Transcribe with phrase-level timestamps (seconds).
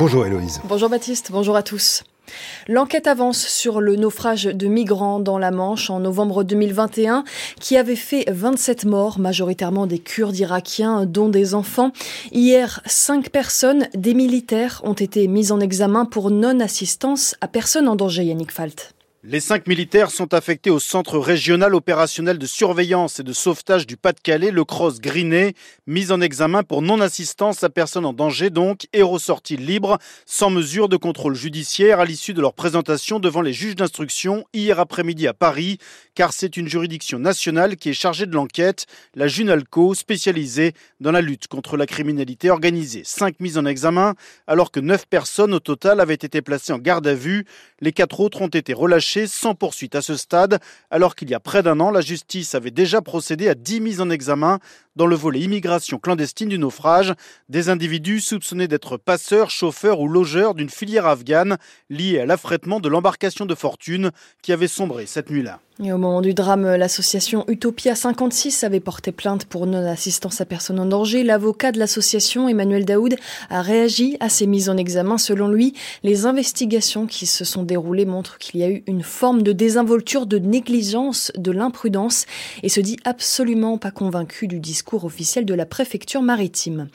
[0.00, 0.62] Bonjour Héloïse.
[0.64, 2.04] Bonjour Baptiste, bonjour à tous.
[2.68, 7.22] L'enquête avance sur le naufrage de migrants dans la Manche en novembre 2021
[7.60, 11.92] qui avait fait 27 morts, majoritairement des Kurdes irakiens, dont des enfants.
[12.32, 17.94] Hier, cinq personnes, des militaires, ont été mises en examen pour non-assistance à personne en
[17.94, 18.94] danger, Yannick Falt.
[19.22, 23.98] Les cinq militaires sont affectés au centre régional opérationnel de surveillance et de sauvetage du
[23.98, 25.52] Pas-de-Calais, le Cross Grinet,
[25.86, 30.88] mis en examen pour non-assistance à personne en danger donc et ressortis libres, sans mesure
[30.88, 35.34] de contrôle judiciaire à l'issue de leur présentation devant les juges d'instruction hier après-midi à
[35.34, 35.76] Paris,
[36.14, 41.20] car c'est une juridiction nationale qui est chargée de l'enquête, la Junalco, spécialisée dans la
[41.20, 43.02] lutte contre la criminalité organisée.
[43.04, 44.14] Cinq mises en examen,
[44.46, 47.44] alors que neuf personnes au total avaient été placées en garde à vue.
[47.82, 49.94] Les quatre autres ont été relâchées sans poursuite.
[49.94, 50.60] À ce stade,
[50.90, 54.00] alors qu'il y a près d'un an, la justice avait déjà procédé à 10 mises
[54.00, 54.58] en examen
[55.00, 57.14] dans le volet immigration clandestine du naufrage,
[57.48, 61.56] des individus soupçonnés d'être passeurs, chauffeurs ou logeurs d'une filière afghane
[61.88, 64.10] liée à l'affrètement de l'embarcation de fortune
[64.42, 65.60] qui avait sombré cette nuit-là.
[65.82, 70.78] Et au moment du drame, l'association Utopia 56 avait porté plainte pour non-assistance à personne
[70.78, 71.22] en danger.
[71.22, 73.16] L'avocat de l'association, Emmanuel Daoud,
[73.48, 75.16] a réagi à ces mises en examen.
[75.16, 75.72] Selon lui,
[76.02, 80.26] les investigations qui se sont déroulées montrent qu'il y a eu une forme de désinvolture,
[80.26, 82.26] de négligence, de l'imprudence
[82.62, 86.88] et se dit absolument pas convaincu du discours officiel de la préfecture maritime.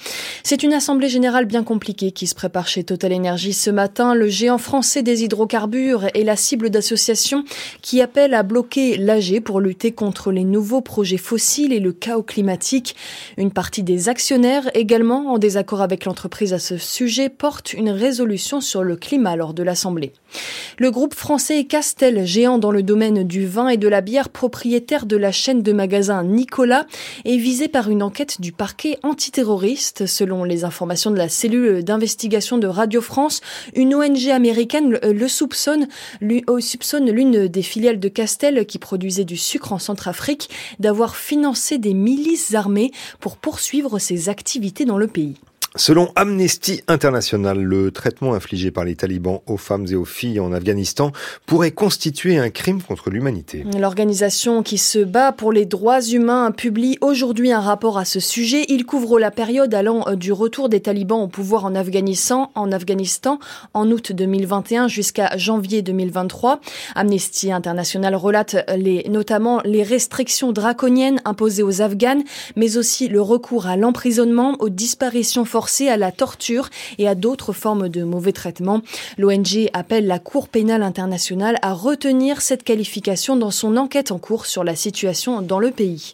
[0.44, 4.14] C'est une assemblée générale bien compliquée qui se prépare chez Total Energy ce matin.
[4.14, 7.44] Le géant français des hydrocarbures est la cible d'associations
[7.82, 12.24] qui appellent à bloquer l'AG pour lutter contre les nouveaux projets fossiles et le chaos
[12.24, 12.96] climatique.
[13.38, 18.62] Une partie des actionnaires, également en désaccord avec l'entreprise à ce sujet, porte une résolution
[18.62, 20.14] sur le climat lors de l'Assemblée.
[20.78, 25.06] Le groupe français Castel, géant dans le domaine du vin et de la bière, propriétaire
[25.06, 26.86] de la chaîne de magasins Nicolas,
[27.24, 30.06] est visé par une enquête du parquet antiterroriste.
[30.06, 33.42] Selon les informations de la cellule d'investigation de Radio France,
[33.74, 35.90] une ONG américaine le soupçonne,
[36.24, 40.50] euh, soupçonne l'une des filiales de Castel qui produisait du sucre en Centrafrique
[40.80, 45.36] d'avoir financé des milices armées pour poursuivre ses activités dans le pays.
[45.78, 50.54] Selon Amnesty International, le traitement infligé par les talibans aux femmes et aux filles en
[50.54, 51.12] Afghanistan
[51.46, 53.66] pourrait constituer un crime contre l'humanité.
[53.78, 58.64] L'organisation qui se bat pour les droits humains publie aujourd'hui un rapport à ce sujet.
[58.70, 63.38] Il couvre la période allant du retour des talibans au pouvoir en Afghanistan, en Afghanistan
[63.74, 66.62] en août 2021 jusqu'à janvier 2023.
[66.96, 72.24] Amnesty International relate les, notamment les restrictions draconiennes imposées aux Afghanes,
[72.56, 77.54] mais aussi le recours à l'emprisonnement, aux disparitions forcées à la torture et à d'autres
[77.54, 78.82] formes de mauvais traitements.
[79.18, 84.46] L'ONG appelle la Cour pénale internationale à retenir cette qualification dans son enquête en cours
[84.46, 86.14] sur la situation dans le pays.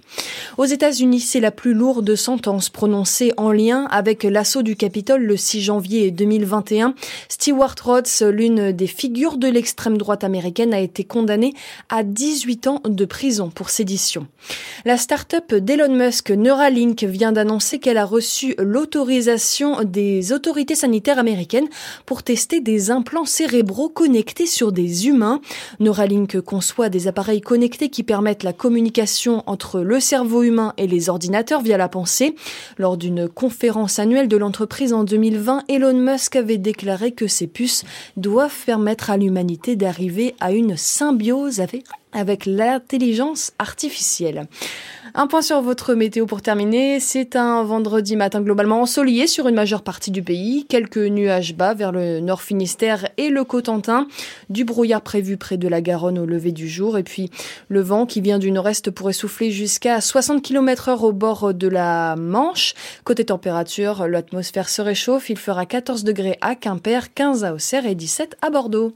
[0.57, 5.37] Aux États-Unis, c'est la plus lourde sentence prononcée en lien avec l'assaut du Capitole le
[5.37, 6.95] 6 janvier 2021.
[7.29, 11.53] Stewart Rhodes, l'une des figures de l'extrême droite américaine, a été condamnée
[11.89, 14.27] à 18 ans de prison pour sédition.
[14.85, 19.40] La start-up d'Elon Musk, Neuralink, vient d'annoncer qu'elle a reçu l'autorisation
[19.83, 21.67] des autorités sanitaires américaines
[22.05, 25.41] pour tester des implants cérébraux connectés sur des humains.
[25.79, 31.09] Neuralink conçoit des appareils connectés qui permettent la communication entre le cerveau humain et les
[31.09, 32.35] ordinateurs via la pensée.
[32.77, 37.83] Lors d'une conférence annuelle de l'entreprise en 2020, Elon Musk avait déclaré que ces puces
[38.17, 44.47] doivent permettre à l'humanité d'arriver à une symbiose avec avec l'intelligence artificielle.
[45.13, 47.01] Un point sur votre météo pour terminer.
[47.01, 50.65] C'est un vendredi matin globalement ensoleillé sur une majeure partie du pays.
[50.69, 54.07] Quelques nuages bas vers le nord Finistère et le Cotentin.
[54.49, 56.97] Du brouillard prévu près de la Garonne au lever du jour.
[56.97, 57.29] Et puis
[57.67, 61.67] le vent qui vient du nord-est pourrait souffler jusqu'à 60 km heure au bord de
[61.67, 62.73] la Manche.
[63.03, 65.29] Côté température, l'atmosphère se réchauffe.
[65.29, 68.93] Il fera 14 degrés à Quimper, 15 à Auxerre et 17 à Bordeaux.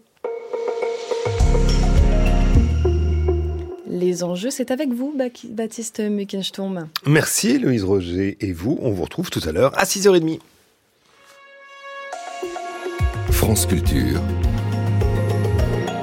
[3.95, 5.16] Les enjeux, c'est avec vous,
[5.51, 6.89] Baptiste Muckensturm.
[7.06, 8.35] Merci, Louise Roger.
[8.41, 10.39] Et vous, on vous retrouve tout à l'heure à 6h30.
[13.31, 14.19] France Culture.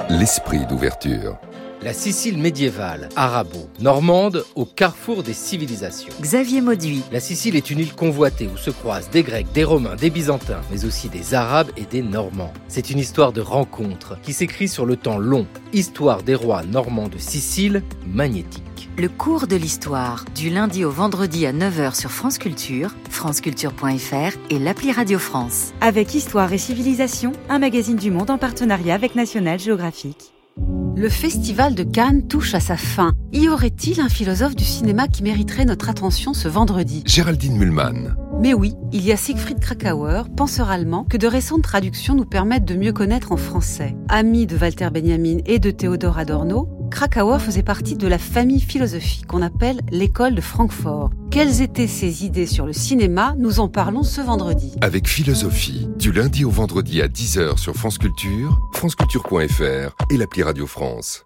[0.09, 1.37] L'esprit d'ouverture.
[1.83, 6.13] La Sicile médiévale, arabo-normande, au carrefour des civilisations.
[6.21, 7.03] Xavier Mauduit.
[7.11, 10.61] La Sicile est une île convoitée où se croisent des Grecs, des Romains, des Byzantins,
[10.71, 12.53] mais aussi des Arabes et des Normands.
[12.69, 15.45] C'est une histoire de rencontre qui s'écrit sur le temps long.
[15.73, 18.89] Histoire des rois normands de Sicile, magnétique.
[18.97, 24.59] Le cours de l'histoire, du lundi au vendredi à 9h sur France Culture, franceculture.fr et
[24.59, 25.73] l'appli Radio France.
[25.81, 30.32] Avec Histoire et Civilisation, un magazine du monde en partenariat avec National Geographic.
[30.57, 33.13] Le festival de Cannes touche à sa fin.
[33.31, 37.03] Y aurait-il un philosophe du cinéma qui mériterait notre attention ce vendredi?
[37.05, 38.15] Géraldine Mühlmann.
[38.39, 42.65] Mais oui, il y a Siegfried Krakauer, penseur allemand, que de récentes traductions nous permettent
[42.65, 43.95] de mieux connaître en français.
[44.09, 49.25] Ami de Walter Benjamin et de Théodore Adorno, Krakauer faisait partie de la famille philosophique
[49.25, 51.09] qu'on appelle l'école de Francfort.
[51.31, 53.33] Quelles étaient ses idées sur le cinéma?
[53.39, 54.75] Nous en parlons ce vendredi.
[54.81, 60.67] Avec philosophie, du lundi au vendredi à 10h sur France Culture, franceculture.fr et l'appli Radio
[60.67, 61.25] France.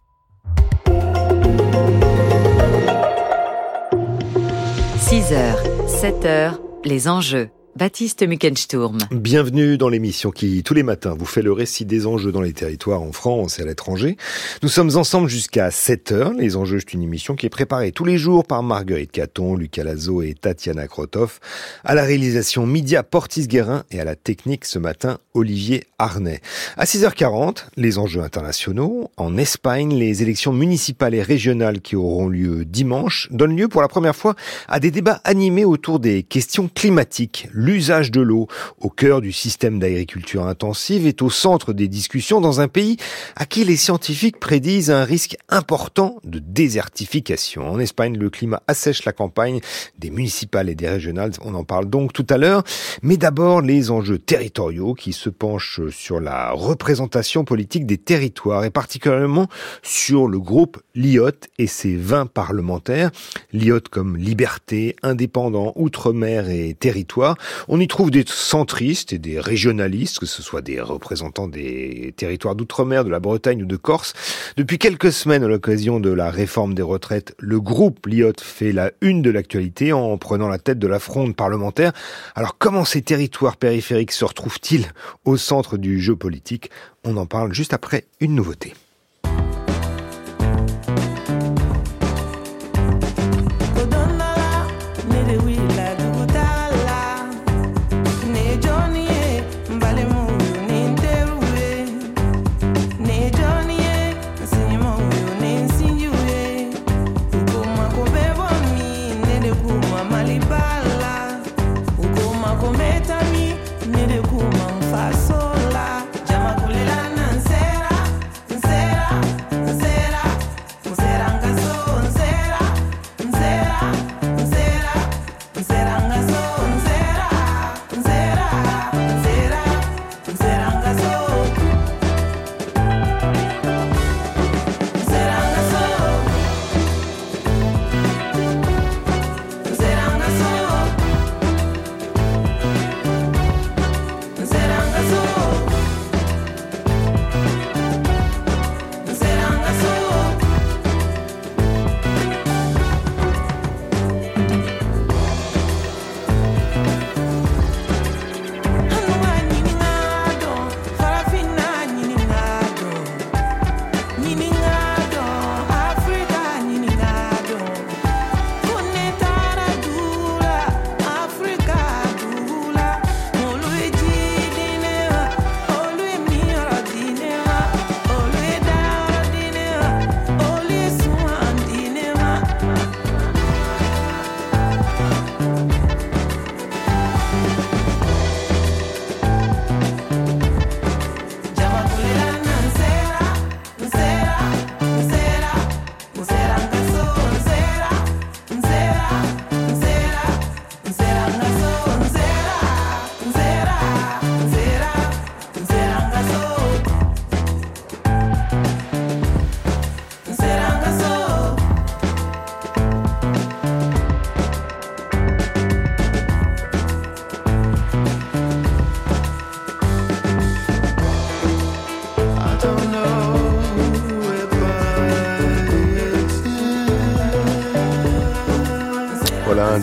[5.00, 5.56] 6h,
[5.86, 6.54] 7h,
[6.86, 7.50] les enjeux.
[7.78, 8.98] Baptiste Muckensturm.
[9.12, 12.52] Bienvenue dans l'émission qui, tous les matins, vous fait le récit des enjeux dans les
[12.54, 14.18] territoires en France et à l'étranger.
[14.64, 16.34] Nous sommes ensemble jusqu'à 7 heures.
[16.34, 19.84] Les enjeux, c'est une émission qui est préparée tous les jours par Marguerite Caton, Lucas
[19.84, 21.40] Lazo et Tatiana Krotov.
[21.84, 26.42] À la réalisation, Midia Portis-Guérin et à la technique ce matin, Olivier Arnay.
[26.78, 29.12] À 6h40, les enjeux internationaux.
[29.18, 33.88] En Espagne, les élections municipales et régionales qui auront lieu dimanche donnent lieu pour la
[33.88, 34.34] première fois
[34.68, 38.48] à des débats animés autour des questions climatiques l'usage de l'eau
[38.80, 42.96] au cœur du système d'agriculture intensive est au centre des discussions dans un pays
[43.36, 47.70] à qui les scientifiques prédisent un risque important de désertification.
[47.70, 49.60] En Espagne, le climat assèche la campagne
[50.00, 51.32] des municipales et des régionales.
[51.44, 52.64] On en parle donc tout à l'heure.
[53.02, 58.70] Mais d'abord, les enjeux territoriaux qui se penchent sur la représentation politique des territoires et
[58.70, 59.48] particulièrement
[59.84, 63.12] sur le groupe LIOT et ses 20 parlementaires.
[63.52, 67.36] LIOT comme liberté, indépendant, outre-mer et territoire.
[67.68, 72.56] On y trouve des centristes et des régionalistes, que ce soit des représentants des territoires
[72.56, 74.14] d'outre-mer, de la Bretagne ou de Corse.
[74.56, 78.92] Depuis quelques semaines, à l'occasion de la réforme des retraites, le groupe Liot fait la
[79.02, 81.94] une de l'actualité en prenant la tête de la fronde parlementaire.
[82.36, 84.88] Alors comment ces territoires périphériques se retrouvent-ils
[85.26, 86.70] au centre du jeu politique?
[87.04, 88.74] On en parle juste après une nouveauté.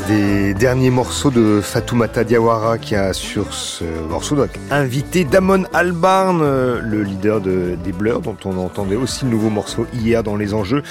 [0.09, 6.41] Des derniers morceaux de Fatoumata Diawara qui a sur ce morceau donc invité Damon Albarn,
[6.43, 10.53] le leader de, des Blurs dont on entendait aussi le nouveau morceau hier dans les
[10.53, 10.83] enjeux.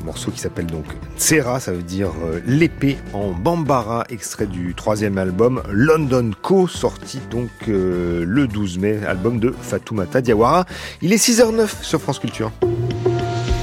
[0.00, 0.84] Un morceau qui s'appelle donc
[1.18, 7.20] Tsera, ça veut dire euh, l'épée en Bambara, extrait du troisième album London Co, sorti
[7.30, 10.66] donc euh, le 12 mai, album de Fatoumata Diawara.
[11.02, 12.52] Il est 6h09 sur France Culture.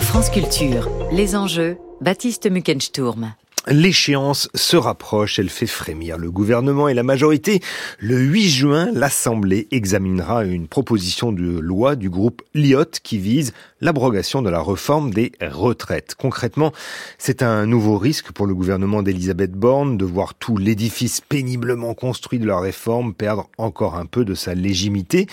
[0.02, 3.34] France Culture, les enjeux, Baptiste Muckensturm.
[3.68, 7.62] L'échéance se rapproche, elle fait frémir le gouvernement et la majorité.
[7.98, 13.54] Le 8 juin, l'Assemblée examinera une proposition de loi du groupe LIOT qui vise
[13.84, 16.16] l'abrogation de la réforme des retraites.
[16.18, 16.72] Concrètement,
[17.18, 22.40] c'est un nouveau risque pour le gouvernement d'Elisabeth Borne de voir tout l'édifice péniblement construit
[22.40, 25.28] de la réforme perdre encore un peu de sa légitimité.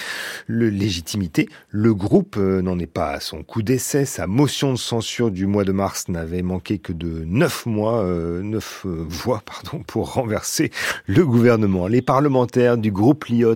[0.48, 1.48] Le, légitimité.
[1.68, 4.04] le groupe euh, n'en est pas à son coup d'essai.
[4.04, 8.42] Sa motion de censure du mois de mars n'avait manqué que de neuf mois, euh,
[8.42, 10.72] neuf euh, voix, pardon, pour renverser
[11.06, 11.86] le gouvernement.
[11.86, 13.54] Les parlementaires du groupe Liot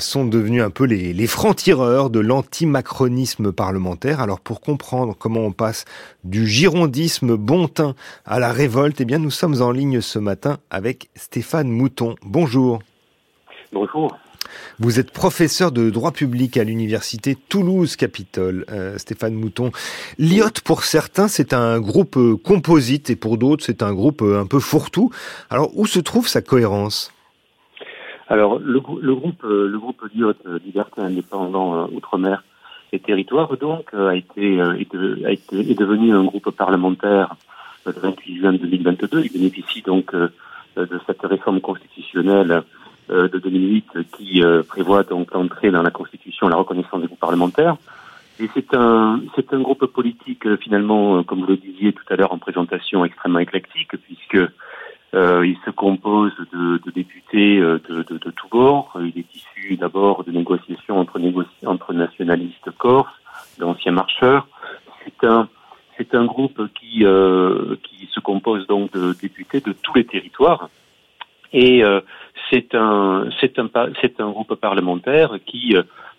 [0.00, 3.75] sont devenus un peu les, les francs-tireurs de l'anti-macronisme parlementaire.
[4.18, 5.84] Alors pour comprendre comment on passe
[6.24, 11.08] du girondisme bontin à la révolte, eh bien nous sommes en ligne ce matin avec
[11.14, 12.14] Stéphane Mouton.
[12.22, 12.80] Bonjour.
[13.72, 14.16] Bonjour.
[14.78, 19.70] Vous êtes professeur de droit public à l'université Toulouse-Capitole, euh, Stéphane Mouton.
[20.18, 24.40] L'IOT, pour certains, c'est un groupe euh, composite et pour d'autres, c'est un groupe euh,
[24.40, 25.10] un peu fourre-tout.
[25.50, 27.12] Alors, où se trouve sa cohérence?
[28.28, 29.00] Alors, le, groupe,
[29.42, 32.42] le groupe l'IOT, Liberté Indépendant Outre-mer
[32.92, 37.36] et Territoire, donc, a été, est, a été, est devenu un groupe parlementaire
[37.84, 39.22] le 28 juin 2022.
[39.24, 42.62] Il bénéficie donc de cette réforme constitutionnelle
[43.08, 47.20] euh, de 2008 qui euh, prévoit donc l'entrée dans la Constitution, la reconnaissance des groupes
[47.20, 47.76] parlementaires.
[48.40, 52.16] Et c'est un c'est un groupe politique euh, finalement, comme vous le disiez tout à
[52.16, 54.50] l'heure en présentation, extrêmement éclectique puisque
[55.16, 58.92] euh, il se compose de, députés de, de, de tous bords.
[59.00, 63.08] Il est issu d'abord de négociations entre, nationalistes corses,
[63.58, 64.46] d'anciens marcheurs.
[65.96, 67.76] C'est un groupe qui euh,
[68.10, 70.68] se compose donc de députés de tous les territoires
[71.52, 72.00] et euh,
[72.50, 73.28] c'est un,
[74.18, 75.76] groupe parlementaire qui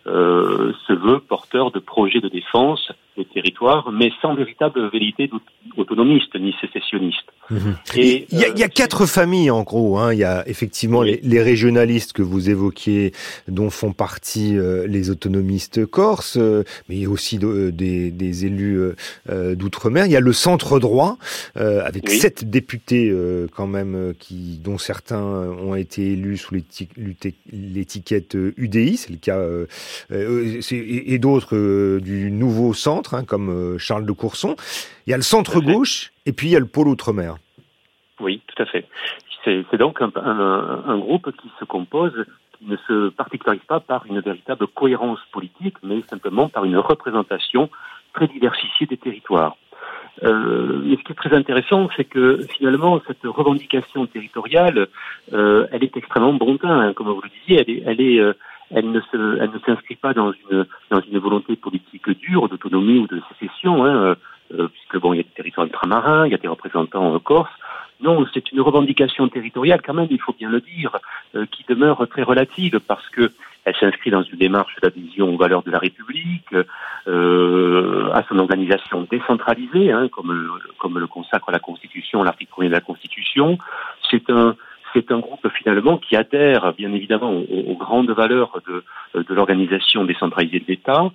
[0.07, 5.29] euh, se veut porteur de projets de défense des territoires, mais sans véritable vérité
[5.75, 7.25] autonomiste ni sécessionniste.
[7.49, 7.75] Mhm.
[7.95, 9.97] Et il y, a, il y, a, euh, quatre familles en gros.
[9.97, 10.13] Hein.
[10.13, 13.13] Il y a effectivement les, les, régionalistes que vous évoquiez,
[13.47, 18.79] dont font partie euh, les autonomistes corses, euh, mais aussi de, des, des, élus
[19.27, 20.05] d'outre-mer.
[20.05, 21.17] Il y a le centre droit
[21.55, 23.11] avec sept députés
[23.55, 26.53] quand même, qui dont certains ont été élus sous
[27.51, 29.41] l'étiquette UDI, c'est le cas,
[30.11, 34.55] et, et d'autres du nouveau centre Hein, comme euh, Charles de Courson.
[35.05, 37.35] Il y a le centre gauche et puis il y a le pôle outre-mer.
[38.19, 38.85] Oui, tout à fait.
[39.45, 42.25] C'est donc un, un, groupe qui se compose,
[42.57, 47.69] qui ne se particularise pas par une véritable cohérence politique, mais simplement par une représentation
[48.13, 49.55] très diversifiée des territoires.
[50.23, 54.87] Euh, mais ce qui est très intéressant, c'est que finalement, cette revendication territoriale,
[55.33, 58.33] euh, elle est extrêmement bon hein, comme vous le disiez, elle est, elle est euh,
[58.71, 62.99] elle ne se, elle ne s'inscrit pas dans une dans une volonté politique dure d'autonomie
[62.99, 64.15] ou de sécession, hein, euh,
[64.53, 67.19] euh, puisque bon, il y a des territoires ultramarins, il y a des représentants euh,
[67.19, 67.51] corses.
[67.99, 70.99] Non, c'est une revendication territoriale quand même, il faut bien le dire,
[71.49, 73.31] qui demeure très relative parce que
[73.65, 76.53] elle s'inscrit dans une démarche d'adhésion aux valeurs de la République,
[77.07, 80.47] à son organisation décentralisée, hein, comme,
[80.77, 83.57] comme le consacre la Constitution, l'article 1 de la Constitution.
[84.11, 84.55] C'est un
[84.93, 88.83] c'est un groupe finalement qui adhère bien évidemment aux, grandes valeurs de,
[89.29, 91.11] l'organisation décentralisée de l'État.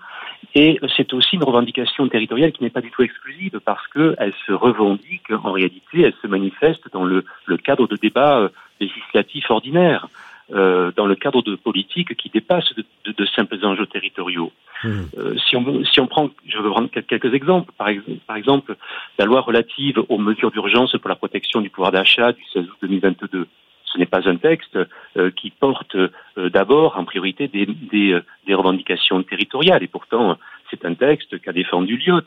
[0.54, 4.52] Et c'est aussi une revendication territoriale qui n'est pas du tout exclusive parce qu'elle se
[4.52, 8.48] revendique, en réalité, elle se manifeste dans le, le cadre de débats euh,
[8.80, 10.08] législatifs ordinaires.
[10.50, 14.52] Euh, dans le cadre de politiques qui dépassent de, de, de simples enjeux territoriaux.
[14.82, 14.88] Mmh.
[15.16, 17.88] Euh, si, on, si on prend, je veux prendre quelques exemples, par,
[18.26, 18.76] par exemple
[19.18, 22.76] la loi relative aux mesures d'urgence pour la protection du pouvoir d'achat du 16 août
[22.82, 23.46] 2022
[23.92, 24.78] ce n'est pas un texte
[25.16, 26.10] euh, qui porte euh,
[26.50, 29.82] d'abord en priorité des, des, euh, des, revendications territoriales.
[29.82, 30.38] Et pourtant,
[30.70, 32.22] c'est un texte qu'a défendu Lyot.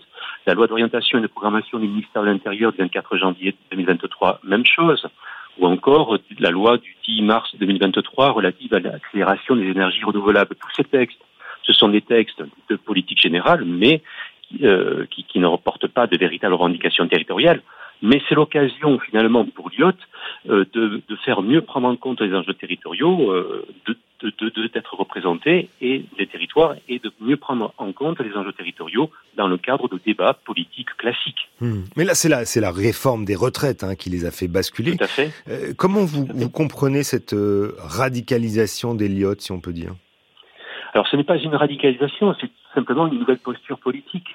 [0.46, 4.66] La loi d'orientation et de programmation du ministère de l'Intérieur du 24 janvier 2023, même
[4.66, 5.08] chose.
[5.60, 10.56] Ou encore la loi du 10 mars 2023 relative à l'accélération des énergies renouvelables.
[10.56, 11.20] Tous ces textes,
[11.64, 14.02] ce sont des textes de politique générale, mais
[14.64, 17.62] euh, qui, qui, ne reportent pas de véritables revendications territoriales
[18.02, 19.92] mais c'est l'occasion finalement pour l'IOT
[20.50, 25.70] euh, de, de, faire mieux prendre en compte les enjeux territoriaux, euh, de, d'être représentés
[25.82, 29.88] et des territoires et de mieux prendre en compte les enjeux territoriaux dans le cadre
[29.90, 31.50] de débats politiques classiques.
[31.62, 31.84] Hmm.
[31.96, 34.98] Mais là, c'est la, c'est la réforme des retraites hein, qui les a fait basculer.
[34.98, 35.32] Tout à fait.
[35.48, 39.94] Euh, comment vous, vous comprenez cette euh, radicalisation des LIOT, si on peut dire?
[40.94, 44.28] Alors, ce n'est pas une radicalisation, c'est simplement une nouvelle posture politique.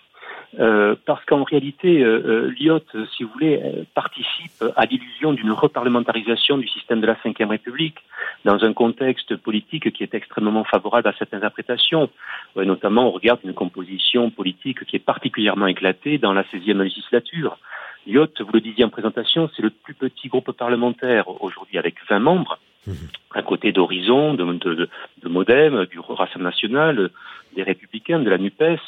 [0.59, 2.81] Euh, parce qu'en réalité, euh, euh l'IOT,
[3.17, 7.99] si vous voulez, euh, participe à l'illusion d'une reparlementarisation du système de la Ve République
[8.45, 12.11] dans un contexte politique qui est extrêmement favorable à cette interprétation,
[12.57, 17.59] notamment au regard d'une composition politique qui est particulièrement éclatée dans la 16e législature.
[18.07, 22.19] L'IOT, vous le disiez en présentation, c'est le plus petit groupe parlementaire aujourd'hui avec 20
[22.19, 22.93] membres, mmh.
[23.35, 24.89] à côté d'Horizon, de, de,
[25.23, 27.11] de, Modem, du Rassemblement national,
[27.55, 28.81] des Républicains, de la NUPES,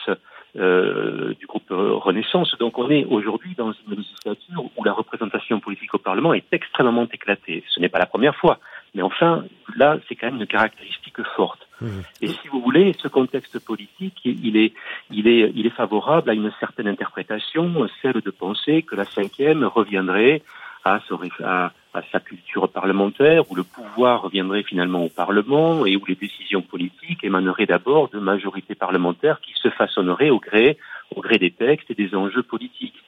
[0.54, 2.54] du groupe Renaissance.
[2.58, 7.06] Donc on est aujourd'hui dans une législature où la représentation politique au Parlement est extrêmement
[7.10, 7.64] éclatée.
[7.68, 8.58] Ce n'est pas la première fois,
[8.94, 9.44] mais enfin,
[9.76, 11.66] là, c'est quand même une caractéristique forte.
[11.80, 11.86] Mmh.
[12.20, 14.72] Et si vous voulez, ce contexte politique, il est,
[15.10, 19.64] il est, il est favorable à une certaine interprétation, celle de penser que la cinquième
[19.64, 20.42] reviendrait
[20.84, 21.00] à,
[21.44, 26.14] à, à, sa culture parlementaire, où le pouvoir reviendrait finalement au Parlement et où les
[26.14, 30.78] décisions politiques émaneraient d'abord de majorités parlementaires qui se façonneraient au gré,
[31.14, 33.02] au gré des textes et des enjeux politiques.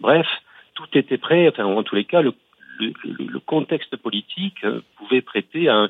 [0.00, 0.26] Bref,
[0.74, 2.32] tout était prêt, enfin en tous les cas, le
[2.80, 5.88] le, contexte politique euh, pouvait prêter à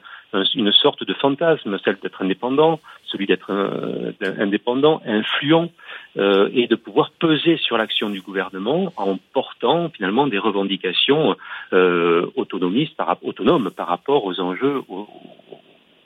[0.55, 5.71] une sorte de fantasme, celle d'être indépendant, celui d'être euh, indépendant, influent,
[6.17, 11.37] euh, et de pouvoir peser sur l'action du gouvernement en portant finalement des revendications
[11.73, 14.83] autonomistes, autonomes par rapport aux enjeux,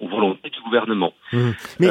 [0.01, 1.13] volonté du gouvernement.
[1.33, 1.51] Mmh.
[1.81, 1.89] Mais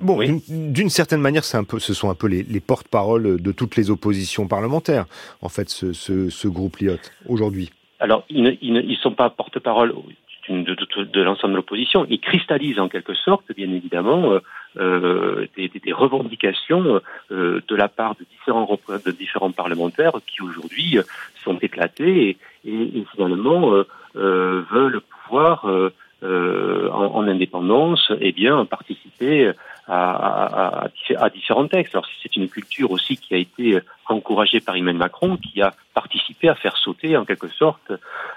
[0.00, 3.76] bon, d'une certaine manière, c'est un peu, ce sont un peu les, porte-paroles de toutes
[3.76, 5.06] les oppositions parlementaires.
[5.42, 7.70] En fait, ce, ce, ce groupe Liot aujourd'hui.
[8.00, 9.92] Alors, ils ne ils sont pas porte-parole
[10.48, 12.06] de, de, de l'ensemble de l'opposition.
[12.08, 14.40] Ils cristallisent en quelque sorte, bien évidemment, euh,
[14.76, 17.00] euh des, des, revendications
[17.30, 20.98] euh, de la part de différents, de différents parlementaires qui aujourd'hui
[21.42, 23.86] sont éclatés et, et, et finalement euh,
[24.16, 25.66] euh veulent pouvoir
[26.22, 29.52] euh, en, en, indépendance, eh bien, participer
[29.86, 31.94] à, à, à, différents textes.
[31.94, 36.48] Alors, c'est une culture aussi qui a été encouragée par Emmanuel Macron, qui a participé
[36.48, 37.92] à faire sauter, en quelque sorte,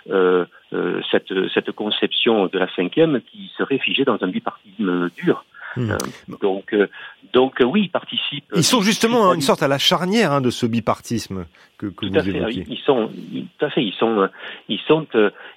[0.09, 5.43] euh, euh, cette, cette conception de la cinquième qui serait figée dans un bipartisme dur.
[5.75, 5.91] Hmm.
[5.91, 5.97] Euh,
[6.41, 6.87] donc, euh,
[7.33, 8.45] donc euh, oui, ils participent.
[8.55, 11.45] Ils sont justement une sorte à la charnière hein, de ce bipartisme
[11.77, 12.31] que, que tout vous à fait.
[12.31, 12.65] Évoquez.
[12.67, 13.09] Ils sont,
[13.57, 13.83] tout à fait.
[13.83, 14.29] Ils sont,
[14.67, 15.07] ils sont,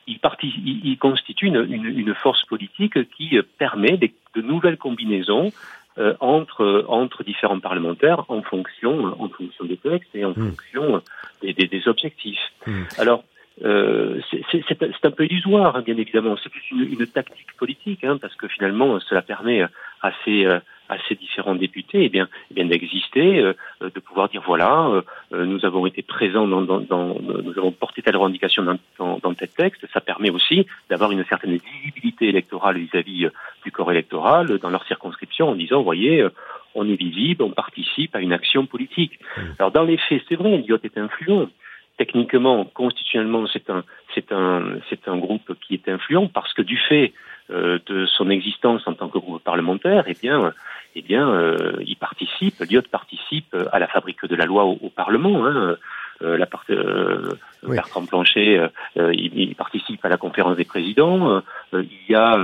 [0.07, 5.53] ils, ils, ils constituent une, une, une, force politique qui permet des, de nouvelles combinaisons
[5.99, 10.35] euh, entre entre différents parlementaires en fonction en fonction des textes et en mmh.
[10.35, 11.03] fonction
[11.41, 12.53] des, des, des objectifs.
[12.67, 12.73] Mmh.
[12.99, 13.23] Alors
[13.63, 16.37] euh, c'est un peu illusoire, hein, bien évidemment.
[16.43, 19.63] C'est plus une, une, tactique politique, hein, parce que finalement, cela permet
[20.05, 24.29] à ces, euh, à ces différents députés eh bien, eh bien d'exister, euh, de pouvoir
[24.29, 25.03] dire voilà,
[25.33, 29.19] euh, nous avons été présents dans, dans, dans, nous avons porté telle revendication dans, dans,
[29.19, 29.87] dans tel texte.
[29.95, 33.29] Ça permet aussi d'avoir une certaine visibilité électorale vis-à-vis
[33.65, 36.27] du corps électoral dans leur circonscription en disant, voyez,
[36.75, 39.19] on est visible, on participe à une action politique.
[39.19, 39.41] Mmh.
[39.59, 41.49] Alors dans les faits, c'est vrai, Elliot est influent
[41.97, 46.77] techniquement, constitutionnellement, c'est un, c'est un, c'est un groupe qui est influent parce que du
[46.77, 47.13] fait euh,
[47.51, 50.53] de son existence en tant que groupe parlementaire, eh bien,
[50.97, 54.91] eh bien, euh, il participe, Lyot participe à la fabrique de la loi au, au
[54.91, 55.47] Parlement.
[55.47, 55.77] Hein.
[56.23, 57.33] Euh, la part, euh,
[57.65, 57.75] oui.
[57.75, 58.59] Bertrand Planchet,
[58.97, 61.43] euh, il, il, participe à la conférence des présidents.
[61.73, 62.39] il y a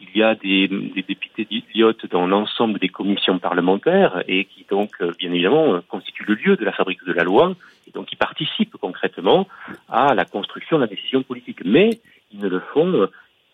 [0.00, 5.00] il y a des, des députés d'idiotes dans l'ensemble des commissions parlementaires et qui donc,
[5.16, 7.54] bien évidemment, constituent le lieu de la fabrique de la loi
[7.86, 9.46] et donc ils participent concrètement
[9.88, 11.60] à la construction de la décision politique.
[11.64, 12.00] Mais
[12.32, 13.08] ils ne le font,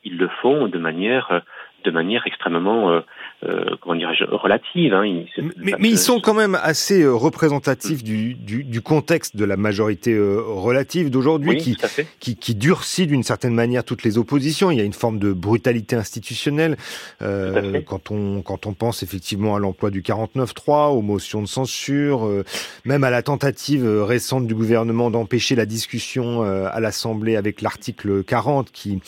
[0.04, 1.42] ils le font de manière
[1.84, 3.00] de manière extrêmement, euh,
[3.44, 4.92] euh, comment dirais-je, relative.
[4.94, 5.06] Hein.
[5.06, 9.44] Ils, mais, mais, ils sont quand même assez euh, représentatifs du, du, du, contexte de
[9.44, 11.76] la majorité euh, relative d'aujourd'hui, oui, qui,
[12.18, 14.72] qui, qui, durcit d'une certaine manière toutes les oppositions.
[14.72, 16.76] Il y a une forme de brutalité institutionnelle
[17.22, 22.26] euh, quand on quand on pense effectivement à l'emploi du 49.3, aux motions de censure,
[22.26, 22.44] euh,
[22.84, 28.72] même à la tentative récente du gouvernement d'empêcher la discussion à l'Assemblée avec l'article 40
[28.72, 29.00] qui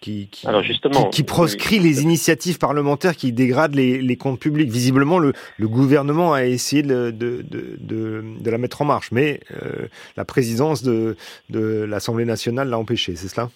[0.00, 1.84] qui, qui, Alors justement, qui, qui proscrit oui.
[1.84, 4.70] les initiatives initiatives parlementaires qui dégradent les, comptes publics.
[4.70, 11.16] Visiblement, le, gouvernement a essayé de, la mettre en marche, mais euh, la présidence de,
[11.50, 13.50] de l'Assemblée nationale l'a empêché, c'est cela?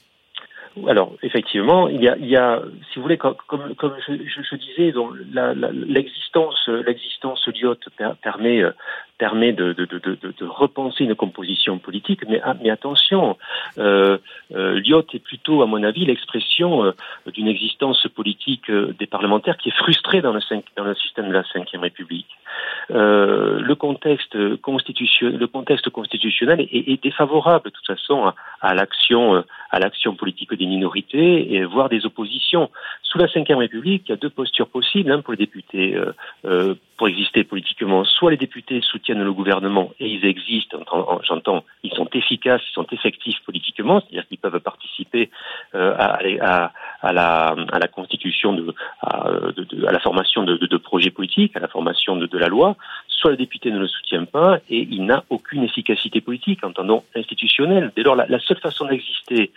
[0.89, 4.43] Alors effectivement, il y a, il y a si vous voulez, comme, comme, je, je,
[4.43, 4.93] je, disais,
[5.87, 7.77] l'existence l'existence Lyot
[8.23, 8.63] permet
[9.23, 13.39] permet de, de, de, de, repenser une composition politique, mais, mais attention,
[13.79, 14.19] euh,
[14.53, 14.81] euh,
[15.15, 16.93] est plutôt, à mon avis, l'expression euh,
[17.33, 20.41] d'une existence politique euh, des parlementaires qui est frustrée dans le,
[20.77, 22.33] dans le système de la Ve République.
[22.91, 28.75] Euh, le contexte constitutionnel, le contexte constitutionnel est, est, défavorable de toute façon à, à
[28.75, 32.71] l'action à l'action politique des minorités et voire des oppositions.
[33.03, 36.13] Sous la Ve République, il y a deux postures possibles hein, pour les députés euh,
[36.45, 38.05] euh, pour exister politiquement.
[38.05, 40.79] Soit les députés soutiennent le gouvernement et ils existent,
[41.27, 45.31] j'entends, ils sont efficaces, ils sont effectifs politiquement, c'est-à-dire qu'ils peuvent participer
[45.75, 46.73] euh, à, à,
[47.03, 49.29] à, la, à la constitution de à,
[49.91, 52.77] la formation de, de, projets politiques, à la formation de, de la loi
[53.23, 57.93] soit le député ne le soutient pas et il n'a aucune efficacité politique, entendons institutionnelle.
[57.95, 59.53] Dès lors, la, seule façon d'exister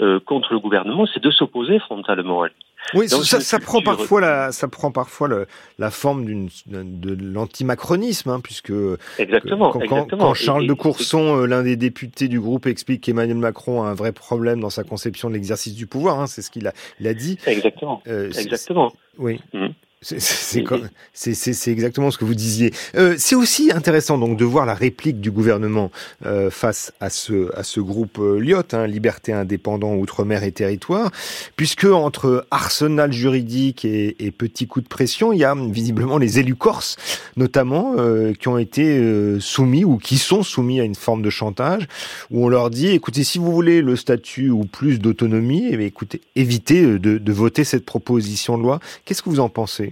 [0.00, 2.54] euh, contre le gouvernement, c'est de s'opposer frontalement à lui.
[2.94, 5.46] Oui, ça, ça, prend parfois la, ça prend parfois le,
[5.78, 8.72] la forme d'une de l'antimacronisme, hein, puisque
[9.18, 10.28] exactement, quand, exactement.
[10.28, 13.94] quand Charles de Courson, euh, l'un des députés du groupe, explique qu'Emmanuel Macron a un
[13.94, 17.06] vrai problème dans sa conception de l'exercice du pouvoir, hein, c'est ce qu'il a, il
[17.06, 17.38] a dit.
[17.46, 18.02] Exactement.
[18.08, 18.92] Euh, exactement.
[19.18, 19.40] Oui.
[19.52, 19.68] Mmh.
[20.02, 22.72] C'est exactement ce que vous disiez.
[22.94, 25.90] Euh, c'est aussi intéressant donc de voir la réplique du gouvernement
[26.24, 31.10] euh, face à ce à ce groupe euh, Lyot, hein, Liberté indépendant outre-mer et territoire,
[31.56, 36.38] puisque entre arsenal juridique et, et petit coup de pression, il y a visiblement les
[36.38, 36.96] élus corses,
[37.36, 41.30] notamment, euh, qui ont été euh, soumis ou qui sont soumis à une forme de
[41.30, 41.86] chantage,
[42.30, 46.22] où on leur dit écoutez, si vous voulez le statut ou plus d'autonomie, eh écoutez,
[46.36, 48.80] évitez de, de voter cette proposition de loi.
[49.04, 49.89] Qu'est-ce que vous en pensez?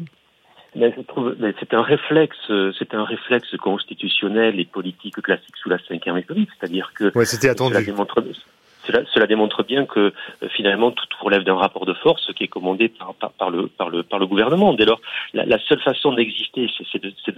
[0.74, 2.36] C'est un réflexe,
[2.78, 7.48] c'est un réflexe constitutionnel et politique classique sous la Ve République, c'est-à-dire que ouais, c'était
[7.48, 7.84] attendu.
[7.84, 8.22] Démontre,
[8.88, 10.00] cela, cela, démontre bien que
[10.42, 13.66] euh, finalement tout relève d'un rapport de force qui est commandé par, par, par, le,
[13.66, 14.72] par, le, par le gouvernement.
[14.72, 15.00] Dès lors,
[15.34, 17.32] la, la seule façon d'exister, c'est de, de,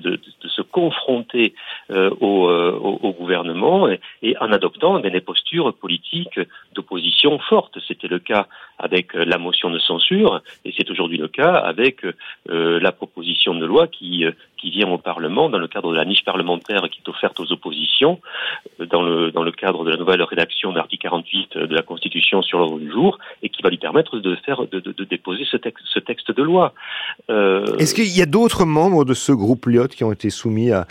[0.00, 1.54] de, de, se confronter
[1.90, 3.88] euh, au, euh, au, au, gouvernement
[4.22, 6.40] et, en adoptant des postures politiques
[6.74, 7.78] d'opposition fortes.
[7.86, 8.46] C'était le cas
[8.78, 13.54] avec euh, la motion de censure et c'est aujourd'hui le cas avec euh, la proposition
[13.54, 14.24] de loi qui,
[14.60, 17.50] qui vient au Parlement dans le cadre de la niche parlementaire qui est offerte aux
[17.52, 18.20] oppositions,
[18.78, 22.42] dans le, dans le cadre de la nouvelle rédaction de l'article 48 de la Constitution
[22.42, 25.56] sur l'ordre du jour et qui va lui permettre de faire de, de, déposer ce
[25.56, 26.74] texte, ce texte de loi.
[27.30, 27.64] Euh...
[27.78, 30.86] Est-ce qu'il y a d'autres membres de ce groupe Lyot qui ont été soumis à,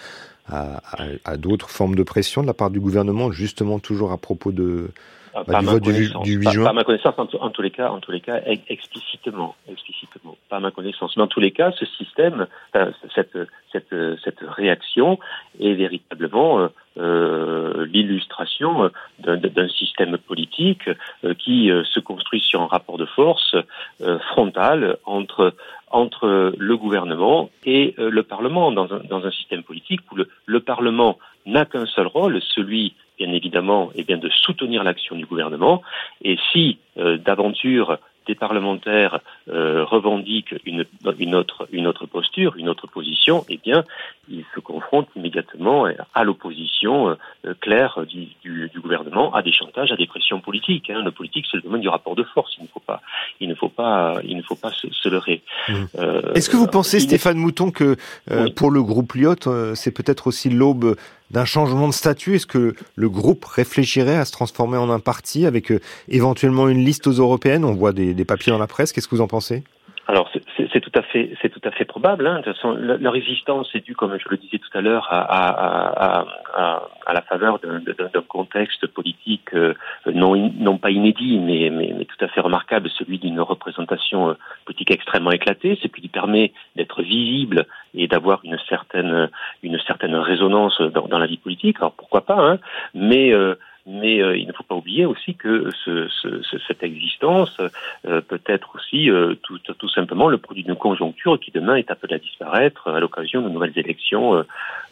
[0.51, 4.89] à d'autres formes de pression de la part du gouvernement, justement toujours à propos de,
[5.33, 7.89] bah, du vote du, du 8 juin Pas ma connaissance, en, en, tous les cas,
[7.89, 11.15] en tous les cas, explicitement, explicitement, pas à ma connaissance.
[11.17, 13.37] Mais en tous les cas, ce système, euh, cette,
[13.71, 15.19] cette, cette réaction
[15.59, 20.89] est véritablement euh, l'illustration d'un système politique
[21.23, 23.55] euh, qui euh, se construit sur un rapport de force
[24.01, 25.53] euh, frontal entre
[25.91, 28.71] entre le gouvernement et le Parlement.
[28.71, 32.93] Dans un, dans un système politique où le, le Parlement n'a qu'un seul rôle, celui
[33.19, 35.81] bien évidemment, eh bien, de soutenir l'action du gouvernement.
[36.23, 40.85] Et si euh, d'aventure des parlementaires euh, revendiquent une,
[41.17, 43.83] une, autre, une autre posture, une autre position, eh bien,
[44.29, 49.91] ils se confrontent immédiatement à l'opposition euh, claire du, du, du, gouvernement, à des chantages,
[49.91, 50.91] à des pressions politiques.
[50.91, 51.01] Hein.
[51.03, 52.55] Le politique, c'est le domaine du rapport de force.
[52.59, 53.01] Il ne faut pas,
[53.39, 55.41] il ne faut pas, il ne faut pas se, se leurrer.
[55.67, 55.73] Mmh.
[55.97, 57.95] Euh, Est-ce que vous pensez, Stéphane Mouton, que
[58.29, 58.53] euh, oui.
[58.53, 60.95] pour le groupe Lyot, euh, c'est peut-être aussi l'aube
[61.31, 62.35] d'un changement de statut?
[62.35, 66.83] Est-ce que le groupe réfléchirait à se transformer en un parti avec euh, éventuellement une
[66.83, 67.65] liste aux européennes?
[67.65, 68.91] On voit des, des papiers dans la presse.
[68.91, 69.63] Qu'est-ce que vous en pensez?
[70.09, 72.25] Alors c'est tout à fait c'est tout à fait probable.
[72.25, 72.39] Hein.
[72.39, 75.19] De toute façon, leur résistance est due, comme je le disais tout à l'heure, à,
[75.19, 79.75] à, à, à, la faveur d'un contexte politique euh,
[80.11, 84.33] non non pas inédit, mais, mais, mais tout à fait remarquable, celui d'une représentation euh,
[84.65, 89.29] politique extrêmement éclatée, ce qui lui permet d'être visible et d'avoir une certaine
[89.61, 91.77] une certaine résonance dans, dans, la vie politique.
[91.81, 92.57] Alors pourquoi pas, hein,
[92.95, 93.53] mais euh,
[93.85, 97.57] mais euh, il ne faut pas oublier aussi que ce, ce, cette existence
[98.05, 101.89] euh, peut être aussi euh, tout, tout, simplement le produit d'une conjoncture qui demain est
[101.91, 104.43] appelée à disparaître à l'occasion de nouvelles élections euh,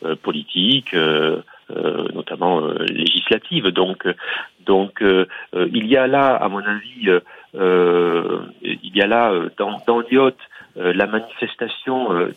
[0.06, 0.96] euh, politiques,
[1.70, 3.68] notamment législatives.
[3.68, 4.08] Donc,
[4.66, 7.10] donc il y a là, à mon avis,
[7.54, 10.02] il y a là dans, dans
[10.80, 12.36] euh, la manifestation euh,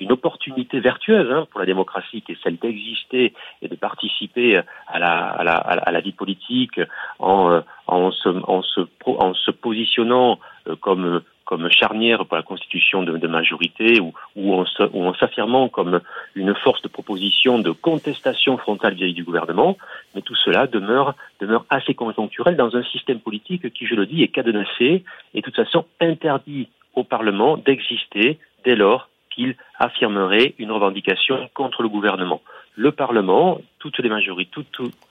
[0.00, 4.98] d'une opportunité vertueuse hein, pour la démocratie, qui est celle d'exister et de participer à
[4.98, 6.80] la, à la, à la vie politique
[7.18, 10.38] en, euh, en, se, en, se, en se positionnant
[10.80, 16.00] comme comme charnière pour la constitution de, majorité ou, ou en, ou en s'affirmant comme
[16.34, 19.78] une force de proposition de contestation frontale vis-à-vis du gouvernement,
[20.14, 24.22] mais tout cela demeure, demeure assez conjoncturel dans un système politique qui, je le dis,
[24.22, 25.04] est cadenassé
[25.34, 31.82] et de toute façon interdit au Parlement d'exister dès lors qu'il affirmerait une revendication contre
[31.82, 32.40] le gouvernement.
[32.76, 34.60] Le Parlement, toutes les majorités,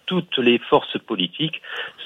[0.06, 1.62] toutes, les forces politiques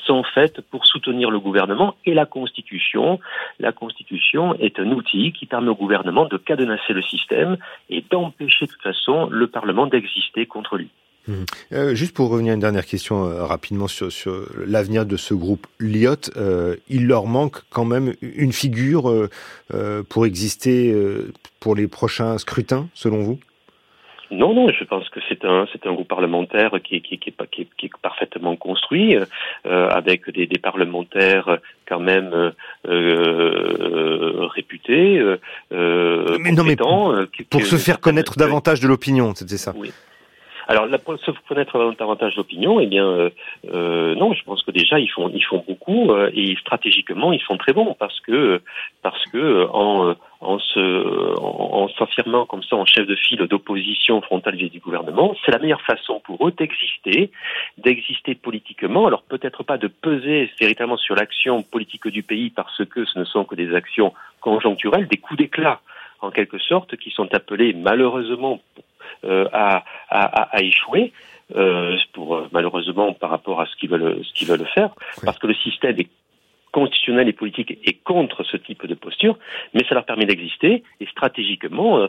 [0.05, 3.19] sont faites pour soutenir le gouvernement et la Constitution.
[3.59, 7.57] La Constitution est un outil qui permet au gouvernement de cadenasser le système
[7.89, 10.89] et d'empêcher de toute façon le Parlement d'exister contre lui.
[11.27, 11.33] Mmh.
[11.73, 14.09] Euh, juste pour revenir à une dernière question euh, rapidement sur,
[14.65, 19.27] l'avenir de ce groupe Lyot, euh, il leur manque quand même une figure
[20.07, 20.95] pour exister
[21.59, 23.39] pour les prochains scrutins, selon vous?
[24.31, 27.33] Non, non, je pense que c'est un c'est un groupe parlementaire qui est qui, qui,
[27.51, 32.51] qui, qui est parfaitement construit euh, avec des, des, parlementaires quand même euh,
[32.87, 35.21] euh réputés,
[35.71, 37.15] mais non, mais pour,
[37.49, 39.73] pour se faire connaître davantage de l'opinion, c'était ça.
[39.75, 39.91] Oui.
[40.69, 43.31] Alors, là, pour se connaître davantage d'opinion, eh bien, euh,
[43.73, 47.41] euh, non, je pense que déjà ils font ils font beaucoup euh, et stratégiquement ils
[47.41, 48.61] sont très bons parce que
[49.01, 50.79] parce que en en se
[51.49, 55.59] en, s'affirmant comme ça en chef de file d'opposition frontale vis du gouvernement, c'est la
[55.59, 57.31] meilleure façon pour eux d'exister,
[57.77, 59.07] d'exister politiquement.
[59.07, 63.23] Alors peut-être pas de peser véritablement sur l'action politique du pays parce que ce ne
[63.23, 65.79] sont que des actions conjoncturelles, des coups d'éclat
[66.21, 68.59] en quelque sorte, qui sont appelés malheureusement
[69.23, 71.13] euh, à, à, à, échouer.
[71.55, 74.91] Euh, pour malheureusement par rapport à ce qu'ils veulent ce qu'ils veulent faire
[75.25, 76.07] parce que le système est
[76.71, 79.37] constitutionnel et politique est contre ce type de posture,
[79.73, 82.07] mais ça leur permet d'exister et stratégiquement, euh,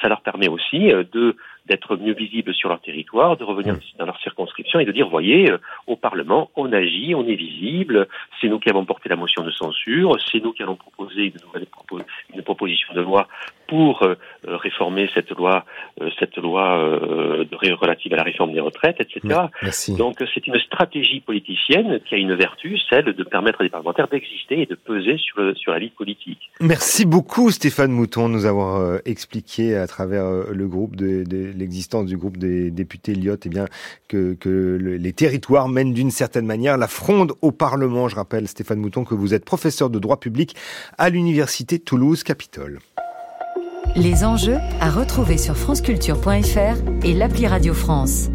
[0.00, 1.36] ça leur permet aussi de
[1.70, 5.50] d'être mieux visibles sur leur territoire, de revenir dans leur circonscription et de dire, voyez,
[5.86, 8.08] au Parlement, on agit, on est visible,
[8.40, 11.40] c'est nous qui avons porté la motion de censure, c'est nous qui allons proposer une
[11.46, 11.66] nouvelle
[12.34, 13.28] une proposition de loi
[13.66, 15.64] pour euh, réformer cette loi,
[16.00, 17.44] euh, cette loi euh,
[17.80, 19.42] relative à la réforme des retraites, etc.
[19.96, 24.08] Donc c'est une stratégie politicienne qui a une vertu, celle de permettre à des parlementaires
[24.08, 26.50] d'exister et de peser sur, sur la vie politique.
[26.60, 32.06] Merci beaucoup Stéphane Mouton de nous avoir expliqué à travers le groupe de, de l'existence
[32.06, 33.66] du groupe des députés Lyotte, eh bien
[34.08, 34.36] que,
[34.80, 38.08] les territoires mènent d'une certaine manière la fronde au Parlement.
[38.08, 40.56] Je rappelle Stéphane Mouton que vous êtes professeur de droit public
[40.98, 42.80] à l'université Toulouse-Capitole.
[43.96, 48.30] Les enjeux à retrouver sur franceculture.fr et l'appli Radio France.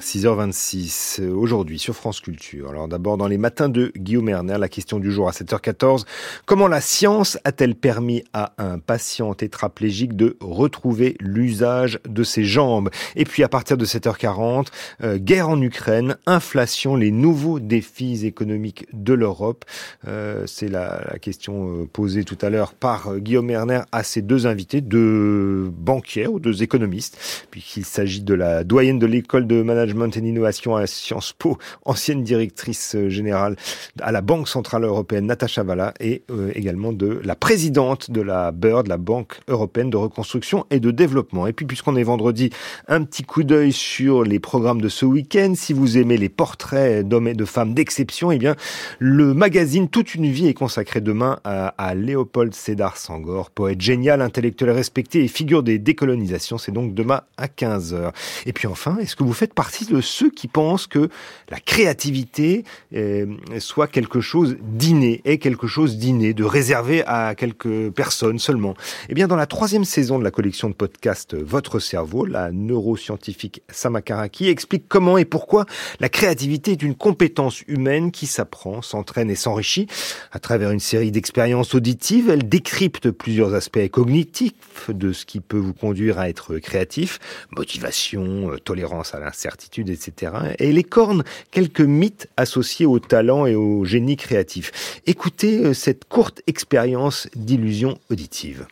[0.00, 2.70] 6h26 euh, aujourd'hui sur France Culture.
[2.70, 6.04] Alors d'abord dans les matins de Guillaume Erner, la question du jour à 7h14.
[6.46, 12.90] Comment la science a-t-elle permis à un patient tétraplégique de retrouver l'usage de ses jambes?
[13.14, 14.68] Et puis à partir de 7h40,
[15.02, 19.64] euh, guerre en Ukraine, inflation, les nouveaux défis économiques de l'Europe.
[20.08, 24.46] Euh, c'est la, la, question posée tout à l'heure par Guillaume Erner à ses deux
[24.46, 29.89] invités, deux banquières ou deux économistes, puisqu'il s'agit de la doyenne de l'école de management
[29.94, 33.56] Management et Innovation à Sciences Po, ancienne directrice euh, générale
[34.00, 38.52] à la Banque Centrale Européenne, Natacha Valla, et euh, également de la présidente de la
[38.52, 41.46] BIRD, la Banque Européenne de Reconstruction et de Développement.
[41.46, 42.50] Et puis, puisqu'on est vendredi,
[42.88, 45.54] un petit coup d'œil sur les programmes de ce week-end.
[45.56, 48.54] Si vous aimez les portraits d'hommes et de femmes d'exception, eh bien,
[48.98, 54.22] le magazine Toute une vie est consacré demain à, à Léopold Sédar Sangor, poète génial,
[54.22, 56.58] intellectuel respecté et figure des décolonisations.
[56.58, 58.12] C'est donc demain à 15h.
[58.46, 61.08] Et puis enfin, est-ce que vous faites partie de ceux qui pensent que
[61.48, 62.64] la créativité
[62.94, 63.26] euh,
[63.58, 68.74] soit quelque chose d'inné, est quelque chose d'inné, de réservé à quelques personnes seulement.
[69.08, 73.62] Eh bien, dans la troisième saison de la collection de podcasts Votre cerveau, la neuroscientifique
[73.70, 75.66] Samakaraki explique comment et pourquoi
[76.00, 79.86] la créativité est une compétence humaine qui s'apprend, s'entraîne et s'enrichit.
[80.32, 85.58] À travers une série d'expériences auditives, elle décrypte plusieurs aspects cognitifs de ce qui peut
[85.58, 87.18] vous conduire à être créatif,
[87.56, 90.32] motivation, euh, tolérance à l'incertitude, etc.
[90.58, 95.00] Et elle écorne quelques mythes associés au talent et au génie créatif.
[95.06, 98.66] Écoutez euh, cette courte expérience d'illusion auditive.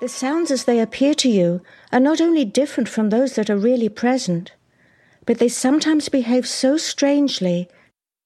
[0.00, 1.60] The sounds as they appear to you
[1.92, 4.52] are not only different from those that are really present,
[5.26, 7.68] but they sometimes behave so strangely,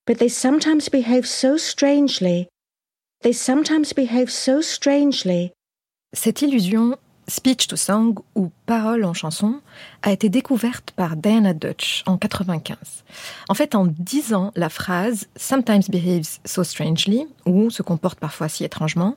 [0.06, 2.48] but they sometimes behave so strangely,
[3.22, 5.52] they sometimes behave so strangely.
[6.12, 6.96] Cette illusion
[7.28, 9.60] Speech to Song ou Parole en chanson
[10.02, 12.76] a été découverte par Diana Dutch en 95.
[13.48, 18.64] En fait, en disant la phrase Sometimes behaves so strangely ou se comporte parfois si
[18.64, 19.16] étrangement,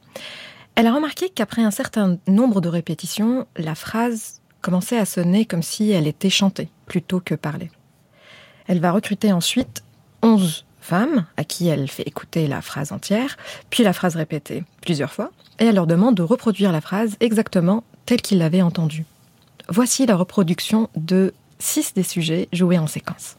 [0.76, 5.63] elle a remarqué qu'après un certain nombre de répétitions, la phrase commençait à sonner comme
[5.63, 7.72] si elle était chantée plutôt que parlée.
[8.68, 9.84] Elle va recruter ensuite
[10.22, 13.38] 11 femmes à qui elle fait écouter la phrase entière,
[13.70, 17.84] puis la phrase répétée plusieurs fois, et elle leur demande de reproduire la phrase exactement
[18.06, 19.06] tel qu'il l'avait entendu.
[19.70, 23.36] Voici la reproduction de six des sujets joués en séquence.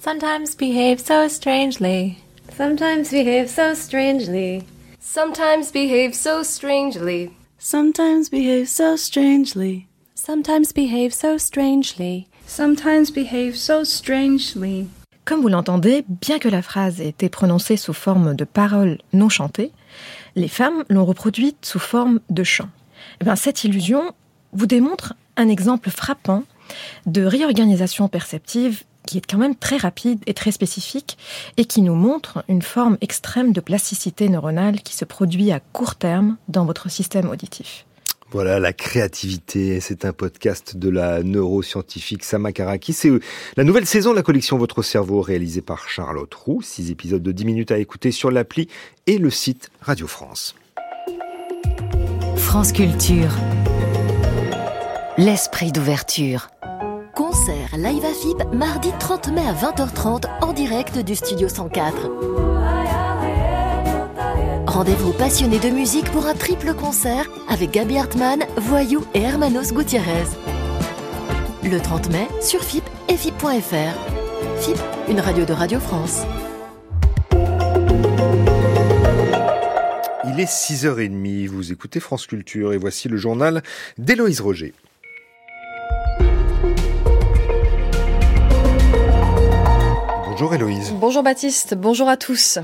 [0.00, 2.16] Sometimes behave so strangely.
[2.56, 4.64] Sometimes behave so strangely.
[5.00, 7.30] Sometimes behave so strangely.
[7.58, 9.86] Sometimes behave so strangely.
[10.14, 12.26] Sometimes behave so strangely.
[12.46, 14.86] Sometimes behave so strangely.
[15.24, 19.28] Comme vous l'entendez, bien que la phrase ait été prononcée sous forme de paroles non
[19.28, 19.72] chantées,
[20.36, 22.68] les femmes l'ont reproduite sous forme de chant.
[23.20, 24.12] Eh cette illusion
[24.52, 26.44] vous démontre un exemple frappant
[27.06, 31.16] de réorganisation perceptive qui est quand même très rapide et très spécifique
[31.56, 35.94] et qui nous montre une forme extrême de plasticité neuronale qui se produit à court
[35.94, 37.86] terme dans votre système auditif.
[38.30, 42.92] Voilà, la créativité, c'est un podcast de la neuroscientifique Sama Karaki.
[42.92, 43.10] C'est
[43.56, 46.60] la nouvelle saison de la collection Votre cerveau réalisée par Charlotte Roux.
[46.60, 48.68] Six épisodes de 10 minutes à écouter sur l'appli
[49.06, 50.54] et le site Radio France.
[52.38, 53.30] France Culture.
[55.18, 56.48] L'esprit d'ouverture.
[57.14, 61.94] Concert Live AFIP mardi 30 mai à 20h30 en direct du studio 104.
[64.66, 70.24] Rendez-vous passionné de musique pour un triple concert avec Gabi Hartmann, Voyou et Hermanos Gutiérrez.
[71.64, 74.60] Le 30 mai sur FIP et FIP.fr.
[74.60, 76.22] FIP, une radio de Radio France.
[80.30, 83.62] Il est 6h30, vous écoutez France Culture et voici le journal
[83.96, 84.74] d'Héloïse Roger.
[90.26, 90.92] Bonjour Héloïse.
[91.00, 92.58] Bonjour Baptiste, bonjour à tous.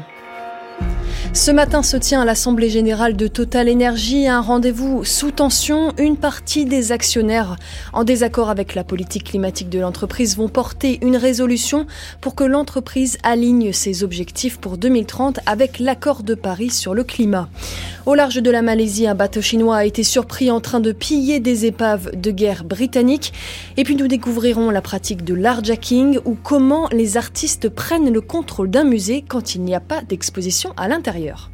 [1.34, 5.92] Ce matin se tient à l'Assemblée générale de Total Energy un rendez-vous sous tension.
[5.98, 7.56] Une partie des actionnaires
[7.92, 11.86] en désaccord avec la politique climatique de l'entreprise vont porter une résolution
[12.20, 17.48] pour que l'entreprise aligne ses objectifs pour 2030 avec l'accord de Paris sur le climat.
[18.06, 21.40] Au large de la Malaisie, un bateau chinois a été surpris en train de piller
[21.40, 23.32] des épaves de guerre britanniques.
[23.76, 28.70] Et puis nous découvrirons la pratique de l'arjacking ou comment les artistes prennent le contrôle
[28.70, 31.50] d'un musée quand il n'y a pas d'exposition à l'intérieur ailleurs.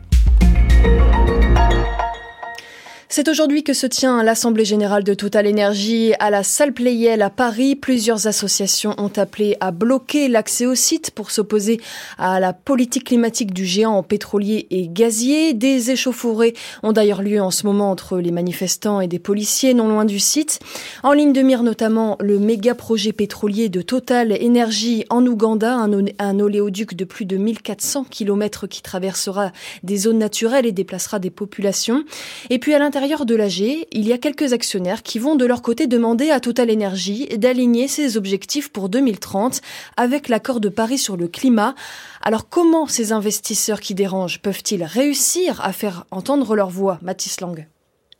[3.12, 7.28] C'est aujourd'hui que se tient l'Assemblée générale de Total Énergie à la salle Playel à
[7.28, 7.74] Paris.
[7.74, 11.80] Plusieurs associations ont appelé à bloquer l'accès au site pour s'opposer
[12.18, 15.54] à la politique climatique du géant pétrolier et gazier.
[15.54, 19.88] Des échauffourées ont d'ailleurs lieu en ce moment entre les manifestants et des policiers non
[19.88, 20.60] loin du site.
[21.02, 26.38] En ligne de mire notamment le méga projet pétrolier de Total Énergie en Ouganda, un
[26.38, 29.50] oléoduc de plus de 1400 km qui traversera
[29.82, 32.04] des zones naturelles et déplacera des populations.
[32.50, 35.46] Et puis à l'intérieur l'intérieur de l'AG, il y a quelques actionnaires qui vont de
[35.46, 39.62] leur côté demander à Total Energy d'aligner ses objectifs pour 2030
[39.96, 41.74] avec l'accord de Paris sur le climat.
[42.20, 47.66] Alors comment ces investisseurs qui dérangent peuvent-ils réussir à faire entendre leur voix, Mathis Lang?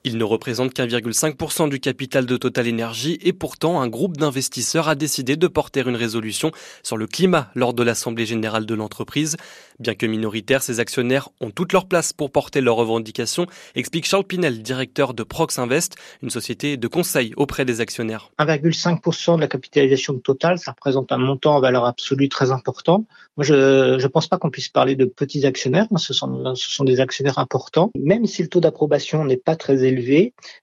[0.05, 4.95] Il ne représente qu'1,5% du capital de Total Energy et pourtant un groupe d'investisseurs a
[4.95, 9.37] décidé de porter une résolution sur le climat lors de l'Assemblée générale de l'entreprise.
[9.79, 14.25] Bien que minoritaires, ces actionnaires ont toute leur place pour porter leurs revendications, explique Charles
[14.25, 18.31] Pinel, directeur de Prox Invest, une société de conseil auprès des actionnaires.
[18.39, 23.05] 1,5% de la capitalisation de Total, ça représente un montant en valeur absolue très important.
[23.37, 27.01] Moi, je ne pense pas qu'on puisse parler de petits actionnaires, sont, ce sont des
[27.01, 27.91] actionnaires importants.
[27.99, 29.90] Même si le taux d'approbation n'est pas très élevé,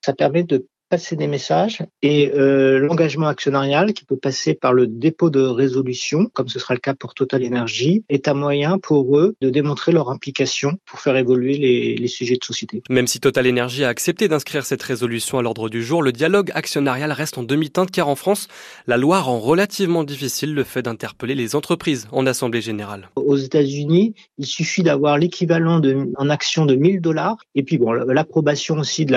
[0.01, 4.87] ça permet de passer des messages et euh, l'engagement actionnarial qui peut passer par le
[4.87, 9.17] dépôt de résolution, comme ce sera le cas pour Total Energy, est un moyen pour
[9.17, 12.81] eux de démontrer leur implication pour faire évoluer les, les sujets de société.
[12.89, 16.51] Même si Total Energy a accepté d'inscrire cette résolution à l'ordre du jour, le dialogue
[16.53, 18.47] actionnarial reste en demi-teinte car en France,
[18.87, 23.09] la loi rend relativement difficile le fait d'interpeller les entreprises en assemblée générale.
[23.15, 25.81] Aux États-Unis, il suffit d'avoir l'équivalent
[26.15, 29.13] en action de 1000 dollars et puis bon l'approbation aussi de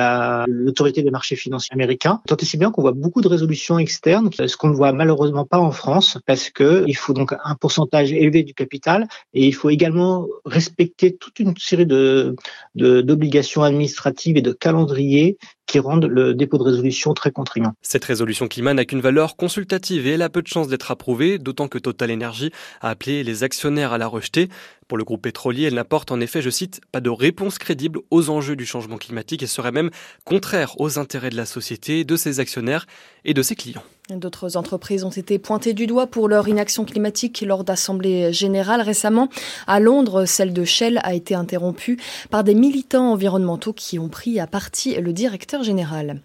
[0.46, 2.20] l'autorité des marchés financiers américain.
[2.27, 5.44] Tant et si bien qu'on voit beaucoup de résolutions externes, ce qu'on ne voit malheureusement
[5.44, 9.53] pas en France, parce que il faut donc un pourcentage élevé du capital et il
[9.55, 12.35] faut également respecter toute une série de
[12.75, 15.38] d'obligations administratives et de calendriers
[15.70, 17.74] qui rendent le dépôt de résolution très contraignant.
[17.80, 21.38] Cette résolution climat n'a qu'une valeur consultative et elle a peu de chances d'être approuvée,
[21.38, 24.48] d'autant que Total Energy a appelé les actionnaires à la rejeter.
[24.88, 28.30] Pour le groupe pétrolier, elle n'apporte en effet, je cite, pas de réponse crédible aux
[28.30, 29.90] enjeux du changement climatique et serait même
[30.24, 32.87] contraire aux intérêts de la société, de ses actionnaires
[33.24, 33.85] et de ses clients.
[34.16, 39.29] D'autres entreprises ont été pointées du doigt pour leur inaction climatique lors d'assemblées générales récemment.
[39.66, 44.40] À Londres, celle de Shell a été interrompue par des militants environnementaux qui ont pris
[44.40, 46.20] à partie le directeur général.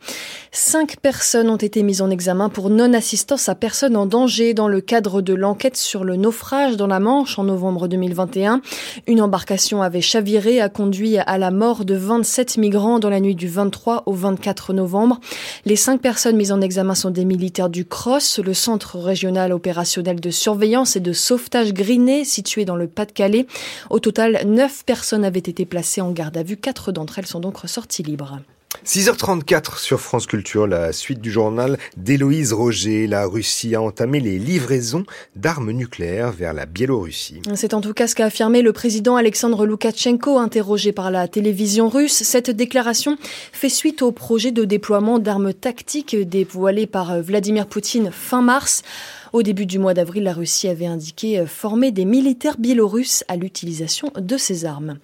[0.52, 4.82] Cinq personnes ont été mises en examen pour non-assistance à personne en danger dans le
[4.82, 8.62] cadre de l'enquête sur le naufrage dans la Manche en novembre 2021.
[9.06, 13.36] Une embarcation avait chaviré, a conduit à la mort de 27 migrants dans la nuit
[13.36, 15.20] du 23 au 24 novembre.
[15.66, 20.22] Les cinq personnes mises en examen sont des militaires du CROSS, le centre régional opérationnel
[20.22, 23.48] de surveillance et de sauvetage Griné, situé dans le Pas-de-Calais.
[23.90, 26.56] Au total, neuf personnes avaient été placées en garde à vue.
[26.56, 28.40] Quatre d'entre elles sont donc ressorties libres.
[28.84, 33.08] 6h34 sur France Culture, la suite du journal d'Héloïse Roger.
[33.08, 37.42] La Russie a entamé les livraisons d'armes nucléaires vers la Biélorussie.
[37.56, 41.90] C'est en tout cas ce qu'a affirmé le président Alexandre Loukachenko, interrogé par la télévision
[41.90, 42.24] russe.
[42.24, 43.18] Cette déclaration
[43.52, 48.84] fait suite au projet de déploiement d'armes tactiques dévoilé par Vladimir Poutine fin mars.
[49.36, 54.10] Au début du mois d'avril, la Russie avait indiqué former des militaires biélorusses à l'utilisation
[54.18, 54.98] de ces armes.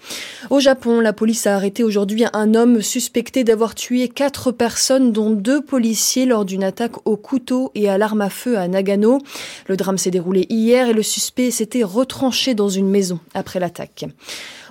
[0.49, 5.32] Au Japon, la police a arrêté aujourd'hui un homme suspecté d'avoir tué quatre personnes, dont
[5.32, 9.19] deux policiers, lors d'une attaque au couteau et à l'arme à feu à Nagano.
[9.67, 14.05] Le drame s'est déroulé hier et le suspect s'était retranché dans une maison après l'attaque.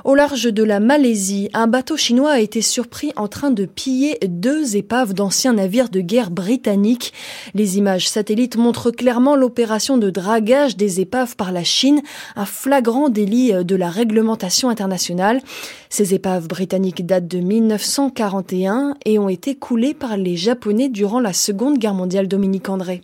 [0.05, 4.19] Au large de la Malaisie, un bateau chinois a été surpris en train de piller
[4.27, 7.13] deux épaves d'anciens navires de guerre britanniques.
[7.55, 12.01] Les images satellites montrent clairement l'opération de dragage des épaves par la Chine,
[12.35, 15.43] un flagrant délit de la réglementation internationale.
[15.91, 21.35] Ces épaves britanniques datent de 1941 et ont été coulées par les Japonais durant la
[21.35, 23.03] Seconde Guerre mondiale Dominique André.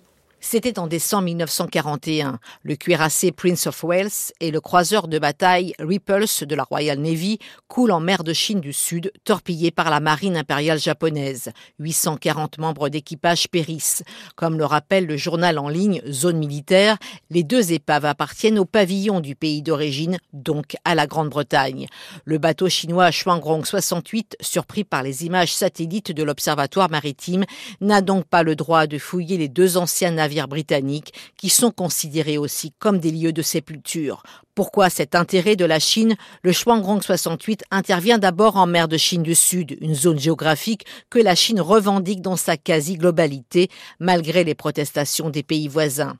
[0.49, 2.39] C'était en décembre 1941.
[2.63, 7.41] Le cuirassé Prince of Wales et le croiseur de bataille Repulse de la Royal Navy
[7.67, 11.51] coulent en mer de Chine du Sud, torpillés par la marine impériale japonaise.
[11.81, 14.05] 840 membres d'équipage périssent.
[14.37, 16.97] Comme le rappelle le journal en ligne Zone militaire,
[17.29, 21.89] les deux épaves appartiennent au pavillon du pays d'origine, donc à la Grande-Bretagne.
[22.25, 27.45] Le bateau chinois Shuangrong 68, surpris par les images satellites de l'observatoire maritime,
[27.81, 32.37] n'a donc pas le droit de fouiller les deux anciens navires britanniques qui sont considérés
[32.37, 34.23] aussi comme des lieux de sépulture.
[34.57, 36.17] Pourquoi cet intérêt de la Chine?
[36.43, 41.19] Le Shuangrong 68 intervient d'abord en mer de Chine du Sud, une zone géographique que
[41.19, 43.69] la Chine revendique dans sa quasi-globalité,
[44.01, 46.17] malgré les protestations des pays voisins.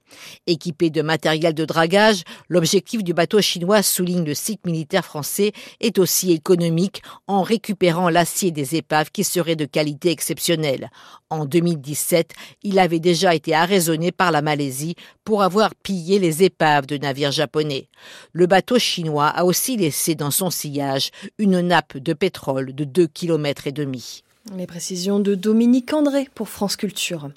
[0.47, 5.99] Équipé de matériel de dragage, l'objectif du bateau chinois, souligne le site militaire français, est
[5.99, 10.91] aussi économique en récupérant l'acier des épaves qui serait de qualité exceptionnelle.
[11.31, 14.95] En 2017, il avait déjà été arraisonné par la Malaisie
[15.25, 17.89] pour avoir pillé les épaves de navires japonais.
[18.33, 23.07] Le bateau chinois a aussi laissé dans son sillage une nappe de pétrole de 2
[23.07, 24.23] km et demi.
[24.55, 27.31] Les précisions de Dominique André pour France Culture.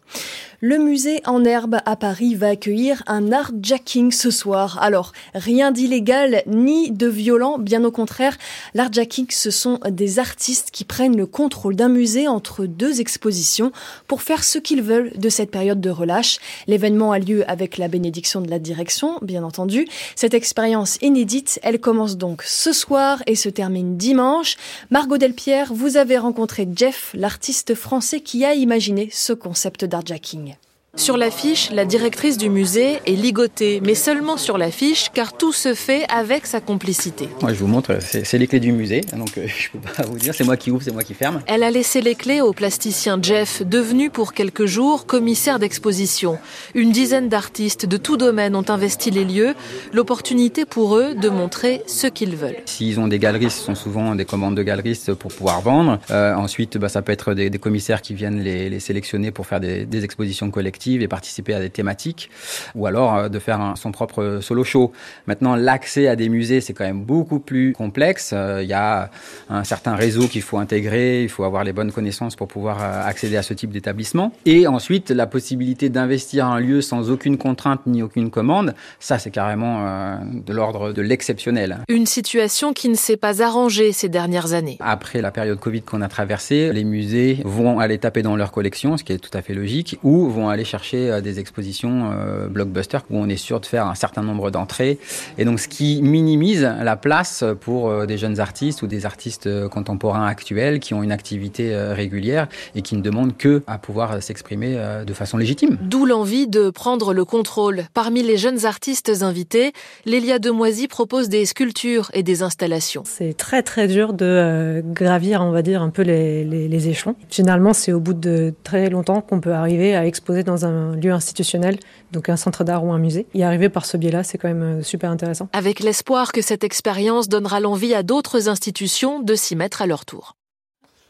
[0.61, 4.77] Le musée en herbe à Paris va accueillir un art jacking ce soir.
[4.81, 8.37] Alors, rien d'illégal ni de violent, bien au contraire.
[8.73, 13.71] L'art jacking, ce sont des artistes qui prennent le contrôle d'un musée entre deux expositions
[14.05, 16.39] pour faire ce qu'ils veulent de cette période de relâche.
[16.67, 19.87] L'événement a lieu avec la bénédiction de la direction, bien entendu.
[20.15, 24.57] Cette expérience inédite, elle commence donc ce soir et se termine dimanche.
[24.91, 30.55] Margot Delpierre, vous avez rencontré Jeff l'artiste français qui a imaginé ce concept d'artjacking.
[30.95, 35.75] Sur l'affiche, la directrice du musée est ligotée, mais seulement sur l'affiche, car tout se
[35.75, 37.29] fait avec sa complicité.
[37.43, 40.01] Moi, je vous montre, c'est les clés du musée, donc euh, je ne peux pas
[40.07, 41.41] vous dire, c'est moi qui ouvre, c'est moi qui ferme.
[41.45, 46.39] Elle a laissé les clés au plasticien Jeff, devenu pour quelques jours commissaire d'exposition.
[46.73, 49.53] Une dizaine d'artistes de tout domaine ont investi les lieux,
[49.93, 52.57] l'opportunité pour eux de montrer ce qu'ils veulent.
[52.65, 55.99] S'ils ont des galeristes, ce sont souvent des commandes de galeristes pour pouvoir vendre.
[56.09, 59.85] Euh, ensuite, bah, ça peut être des, commissaires qui viennent les, sélectionner pour faire des,
[59.85, 62.29] des expositions collectives et participer à des thématiques,
[62.75, 64.91] ou alors euh, de faire son propre solo show.
[65.27, 68.31] Maintenant, l'accès à des musées, c'est quand même beaucoup plus complexe.
[68.33, 69.09] Euh, il y a
[69.49, 73.07] un certain réseau qu'il faut intégrer, il faut avoir les bonnes connaissances pour pouvoir euh,
[73.07, 74.31] accéder à ce type d'établissement.
[74.45, 79.31] Et ensuite, la possibilité d'investir un lieu sans aucune contrainte ni aucune commande, ça c'est
[79.31, 81.79] carrément de l'ordre de l'exceptionnel.
[81.89, 84.77] Une situation qui ne s'est pas arrangée ces dernières années.
[84.79, 88.97] Après la période Covid qu'on a traversée, les musées vont aller taper dans leur collection,
[88.97, 92.47] ce qui est tout à fait logique, ou vont aller chercher euh, des expositions euh,
[92.47, 94.99] blockbuster où on est sûr de faire un certain nombre d'entrées.
[95.37, 99.49] Et donc, ce qui minimise la place pour euh, des jeunes artistes ou des artistes
[99.69, 104.77] contemporains actuels qui ont une activité régulière et qui ne demandent que à pouvoir s'exprimer
[105.05, 105.77] de façon légitime.
[105.81, 107.85] D'où l'envie de prendre le contrôle.
[107.93, 109.73] Parmi les jeunes artistes invités,
[110.05, 113.03] Lélia Demoisy propose des sculptures et des installations.
[113.05, 117.15] C'est très très dur de gravir, on va dire, un peu les, les, les échelons.
[117.29, 121.11] Généralement, c'est au bout de très longtemps qu'on peut arriver à exposer dans un lieu
[121.11, 121.79] institutionnel,
[122.11, 123.25] donc un centre d'art ou un musée.
[123.33, 125.49] Y arriver par ce biais-là, c'est quand même euh, super intéressant.
[125.53, 130.05] Avec l'espoir que cette expérience donnera l'envie à d'autres institutions de s'y mettre à leur
[130.05, 130.35] tour.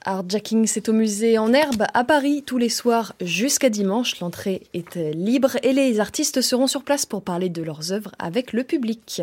[0.06, 4.20] Artjacking, c'est au musée en herbe à Paris tous les soirs jusqu'à dimanche.
[4.22, 8.54] L'entrée est libre et les artistes seront sur place pour parler de leurs œuvres avec
[8.54, 9.22] le public.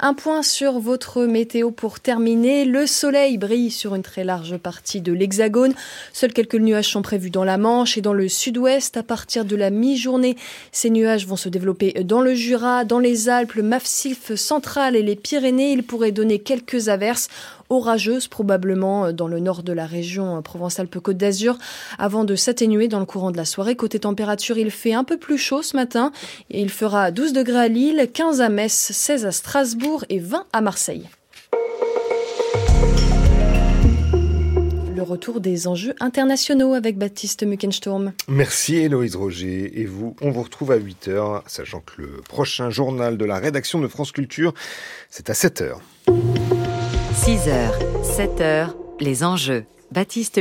[0.00, 2.64] Un point sur votre météo pour terminer.
[2.64, 5.74] Le soleil brille sur une très large partie de l'Hexagone.
[6.12, 8.96] Seuls quelques nuages sont prévus dans la Manche et dans le sud-ouest.
[8.96, 10.36] À partir de la mi-journée,
[10.70, 15.02] ces nuages vont se développer dans le Jura, dans les Alpes, le Massif central et
[15.02, 15.72] les Pyrénées.
[15.72, 17.26] Ils pourraient donner quelques averses
[17.70, 21.58] orageuse probablement euh, dans le nord de la région euh, Provence-Alpes-Côte d'Azur
[21.98, 23.76] avant de s'atténuer dans le courant de la soirée.
[23.76, 26.12] Côté température, il fait un peu plus chaud ce matin
[26.50, 30.46] et il fera 12 degrés à Lille, 15 à Metz, 16 à Strasbourg et 20
[30.52, 31.08] à Marseille.
[35.08, 38.12] retour des enjeux internationaux avec Baptiste Muckensturm.
[38.28, 39.80] Merci Héloïse Roger.
[39.80, 43.80] Et vous, on vous retrouve à 8h, sachant que le prochain journal de la rédaction
[43.80, 44.54] de France Culture,
[45.10, 45.78] c'est à 7h.
[47.28, 47.68] 6h,
[48.02, 48.70] 7h,
[49.00, 49.66] les enjeux.
[49.90, 50.40] Baptiste.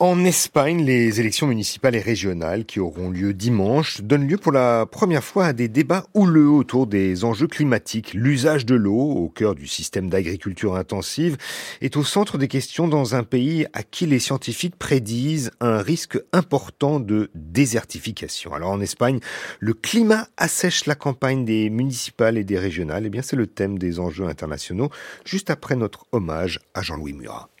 [0.00, 4.84] En Espagne, les élections municipales et régionales qui auront lieu dimanche donnent lieu pour la
[4.84, 8.14] première fois à des débats houleux autour des enjeux climatiques.
[8.14, 11.36] L'usage de l'eau, au cœur du système d'agriculture intensive,
[11.82, 16.18] est au centre des questions dans un pays à qui les scientifiques prédisent un risque
[16.32, 18.54] important de désertification.
[18.54, 19.20] Alors en Espagne,
[19.60, 23.06] le climat assèche la campagne des municipales et des régionales.
[23.06, 24.90] Eh bien, c'est le thème des enjeux internationaux,
[25.24, 27.51] juste après notre hommage à Jean-Louis Murat.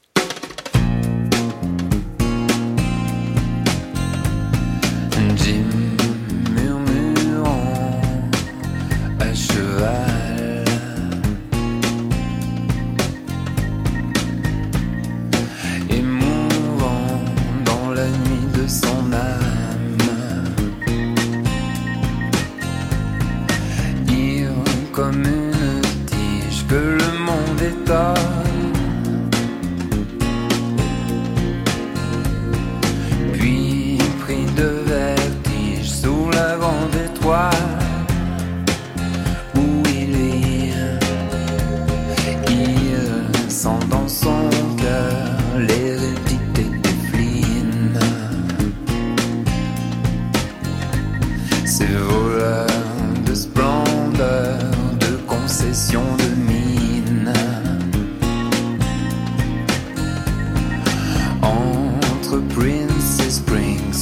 [24.92, 28.31] Comme une tige que le monde étonne.
[28.31, 28.31] Puis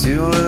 [0.03, 0.40] to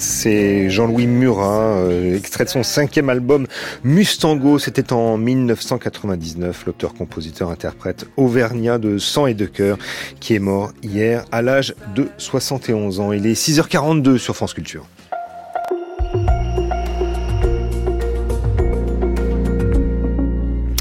[0.00, 3.46] c'est Jean-Louis Murat, euh, extrait de son cinquième album
[3.84, 9.76] Mustango, c'était en 1999, l'auteur-compositeur-interprète auvergnat de sang et de cœur,
[10.20, 13.12] qui est mort hier à l'âge de 71 ans.
[13.12, 14.86] Il est 6h42 sur France Culture.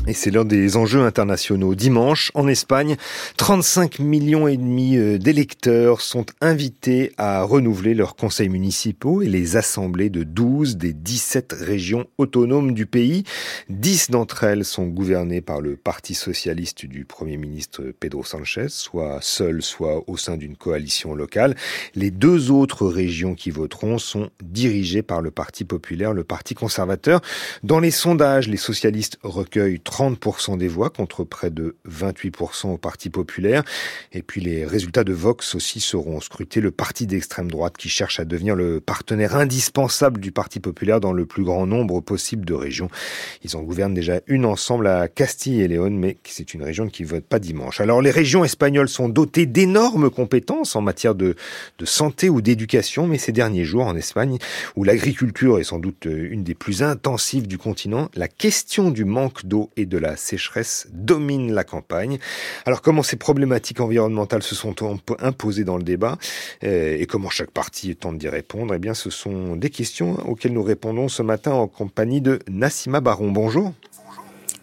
[0.09, 1.75] Et c'est l'heure des enjeux internationaux.
[1.75, 2.95] Dimanche, en Espagne,
[3.37, 9.55] 35 millions et demi euh, d'électeurs sont invités à renouveler leurs conseils municipaux et les
[9.55, 13.23] assemblées de 12 des 17 régions autonomes du pays.
[13.69, 19.19] 10 d'entre elles sont gouvernées par le Parti socialiste du Premier ministre Pedro Sanchez, soit
[19.21, 21.55] seul, soit au sein d'une coalition locale.
[21.93, 27.21] Les deux autres régions qui voteront sont dirigées par le Parti populaire, le Parti conservateur.
[27.61, 29.98] Dans les sondages, les socialistes recueillent 30%
[30.57, 33.63] des voix contre près de 28% au Parti populaire.
[34.13, 36.61] Et puis les résultats de Vox aussi seront scrutés.
[36.61, 41.11] Le parti d'extrême droite qui cherche à devenir le partenaire indispensable du Parti populaire dans
[41.11, 42.89] le plus grand nombre possible de régions.
[43.43, 47.03] Ils en gouvernent déjà une ensemble à Castille et Léon, mais c'est une région qui
[47.03, 47.81] vote pas dimanche.
[47.81, 51.35] Alors les régions espagnoles sont dotées d'énormes compétences en matière de,
[51.77, 54.37] de santé ou d'éducation, mais ces derniers jours en Espagne,
[54.77, 59.45] où l'agriculture est sans doute une des plus intensives du continent, la question du manque
[59.45, 62.19] d'eau et de la sécheresse domine la campagne.
[62.65, 64.75] Alors comment ces problématiques environnementales se sont
[65.19, 66.17] imposées dans le débat
[66.63, 68.73] euh, et comment chaque parti tente d'y répondre?
[68.73, 73.01] Eh bien, ce sont des questions auxquelles nous répondons ce matin en compagnie de Nassima
[73.01, 73.31] Baron.
[73.31, 73.73] Bonjour.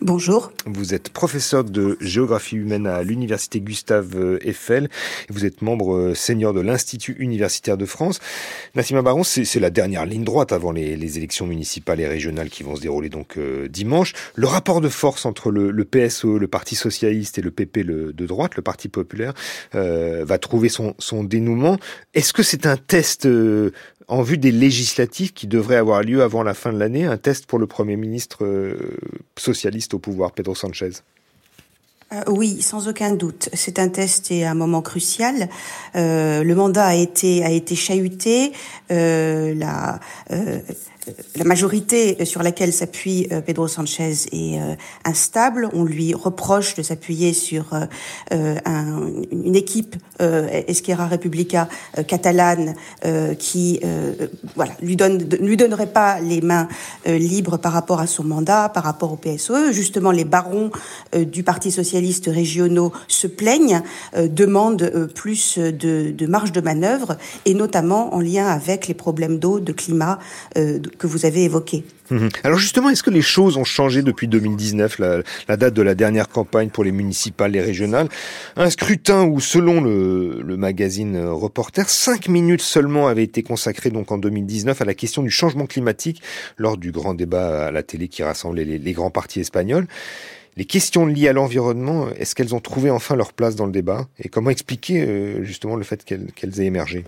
[0.03, 0.53] Bonjour.
[0.67, 4.91] Vous êtes professeur de géographie humaine à l'université Gustave Eiffel.
[5.31, 8.21] Vous êtes membre senior de l'Institut universitaire de France.
[8.75, 12.77] Nassima Baron, c'est la dernière ligne droite avant les, élections municipales et régionales qui vont
[12.77, 14.13] se dérouler donc euh, dimanche.
[14.35, 18.27] Le rapport de force entre le, le, le Parti socialiste, et le PP le, de
[18.27, 19.33] droite, le Parti populaire,
[19.75, 20.95] euh, va trouver son,
[21.25, 21.79] dénouement.
[22.13, 23.73] Est-ce que c'est un test euh,
[24.09, 27.47] en vue des législatives qui devraient avoir lieu avant la fin de l'année, un test
[27.47, 28.97] pour le Premier ministre euh,
[29.37, 30.91] socialiste au pouvoir, Pedro Sanchez
[32.13, 33.49] Euh, oui, sans aucun doute.
[33.53, 35.49] C'est un test et un moment crucial.
[35.97, 38.53] Euh, le mandat a été a été chahuté.
[38.91, 39.99] La
[41.37, 45.69] la majorité sur laquelle s'appuie euh, Pedro Sanchez est euh, instable.
[45.73, 47.73] On lui reproche de s'appuyer sur
[48.33, 51.69] euh, un, une équipe Esquerra Republica
[52.09, 52.75] catalane
[53.39, 53.81] qui
[54.55, 56.69] voilà lui donne lui donnerait pas les mains
[57.05, 59.73] libres par rapport à son mandat, par rapport au PSOE.
[59.73, 60.71] Justement, les barons
[61.15, 63.83] du Parti socialiste régionaux se plaignent,
[64.17, 69.73] demandent plus de marge de manœuvre et notamment en lien avec les problèmes d'eau, de
[69.73, 70.19] climat
[70.97, 71.85] que vous avez évoqué.
[72.11, 72.29] Mhm.
[72.45, 75.95] Alors justement, est-ce que les choses ont changé depuis 2019, la, la, date de la
[75.95, 78.09] dernière campagne pour les municipales et régionales?
[78.57, 84.19] Un scrutin où, selon le, magazine Reporter, cinq minutes seulement avaient été consacrées donc en
[84.19, 86.23] 2019 à la question du changement climatique
[86.57, 89.87] lors du grand débat à la télé qui rassemblait les, grands partis espagnols.
[90.57, 94.09] Les questions liées à l'environnement, est-ce qu'elles ont trouvé enfin leur place dans le débat?
[94.19, 97.05] Et comment expliquer euh, justement le fait qu'elles qu aient émergé?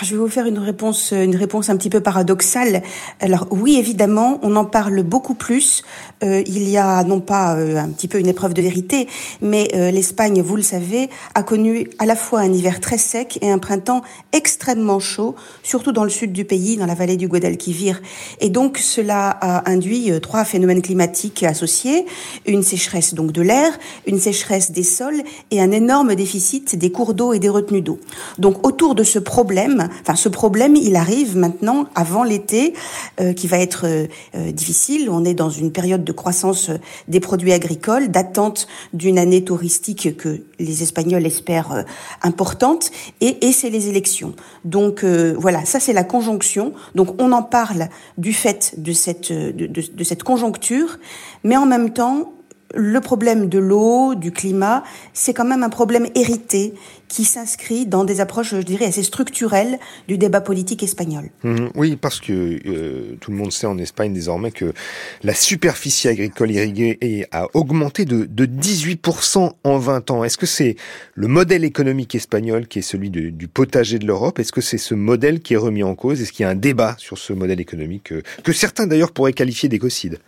[0.00, 2.82] Je vais vous faire une réponse, une réponse un petit peu paradoxale.
[3.20, 5.82] Alors oui, évidemment, on en parle beaucoup plus.
[6.24, 9.08] Euh, il y a non pas euh, un petit peu une épreuve de vérité,
[9.40, 13.38] mais euh, l'Espagne, vous le savez, a connu à la fois un hiver très sec
[13.42, 17.28] et un printemps extrêmement chaud, surtout dans le sud du pays, dans la vallée du
[17.28, 18.00] Guadalquivir.
[18.40, 22.06] Et donc cela a induit euh, trois phénomènes climatiques associés
[22.46, 23.72] une sécheresse donc de l'air,
[24.06, 27.98] une sécheresse des sols et un énorme déficit des cours d'eau et des retenues d'eau.
[28.38, 32.74] Donc autour de ce problème Enfin, ce problème, il arrive maintenant avant l'été,
[33.20, 35.08] euh, qui va être euh, difficile.
[35.10, 36.70] On est dans une période de croissance
[37.08, 41.82] des produits agricoles, d'attente d'une année touristique que les Espagnols espèrent euh,
[42.22, 44.34] importante, et, c'est les élections.
[44.64, 46.72] Donc voilà, ça c'est la conjonction.
[46.94, 50.98] Donc on en parle du fait de cette de cette conjoncture,
[51.44, 52.32] mais en même temps
[52.74, 56.74] le problème de l'eau, du climat, c'est quand même un problème hérité
[57.08, 61.28] qui s'inscrit dans des approches, je dirais, assez structurelles du débat politique espagnol.
[61.44, 64.72] Mmh, oui, parce que euh, tout le monde sait en Espagne désormais que
[65.22, 70.24] la superficie agricole irriguée a augmenté de, de 18% en 20 ans.
[70.24, 70.76] Est-ce que c'est
[71.14, 74.38] le modèle économique espagnol qui est celui du potager de l'Europe?
[74.38, 76.22] Est-ce que c'est ce modèle qui est remis en cause?
[76.22, 79.34] Est-ce qu'il y a un débat sur ce modèle économique que, que certains d'ailleurs pourraient
[79.34, 80.18] qualifier d'écocide?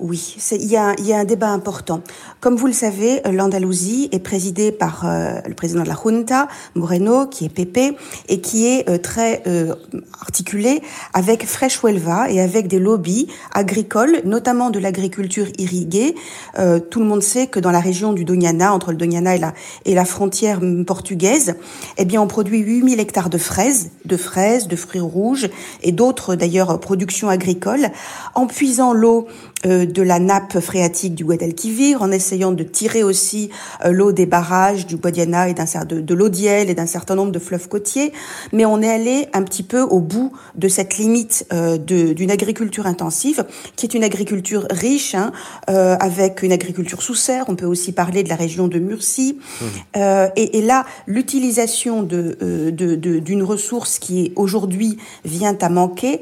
[0.00, 2.02] Oui, il y, a, y un débat important.
[2.40, 7.26] Comme vous le savez, l'Andalousie est présidée par euh, le président de la Junta, Moreno,
[7.26, 7.96] qui est PP,
[8.28, 9.74] et qui est euh, très euh,
[10.20, 16.14] articulé avec Fresh Huelva et avec des lobbies agricoles, notamment de l'agriculture irriguée.
[16.58, 19.38] Euh, tout le monde sait que dans la région du Doñana, entre le Doñana et
[19.38, 19.54] la,
[19.84, 21.56] et la frontière portugaise,
[21.98, 25.48] eh bien, on produit 8000 hectares de fraises, de fraises, de fruits rouges
[25.82, 27.90] et d'autres, d'ailleurs, productions agricoles,
[28.34, 29.26] en puisant l'eau
[29.64, 33.50] de la nappe phréatique du Guadalquivir, en essayant de tirer aussi
[33.84, 37.32] euh, l'eau des barrages du Guadiana et d'un de, de l'Audiel et d'un certain nombre
[37.32, 38.12] de fleuves côtiers,
[38.52, 42.86] mais on est allé un petit peu au bout de cette limite euh, d'une agriculture
[42.86, 43.44] intensive,
[43.76, 45.32] qui est une agriculture riche, hein,
[45.70, 47.44] euh, avec une agriculture sous serre.
[47.48, 49.38] On peut aussi parler de la région de Murcie.
[49.38, 49.64] Mmh.
[49.96, 56.20] Euh, et, et, là, l'utilisation de, de, de, d'une ressource qui aujourd'hui vient à manquer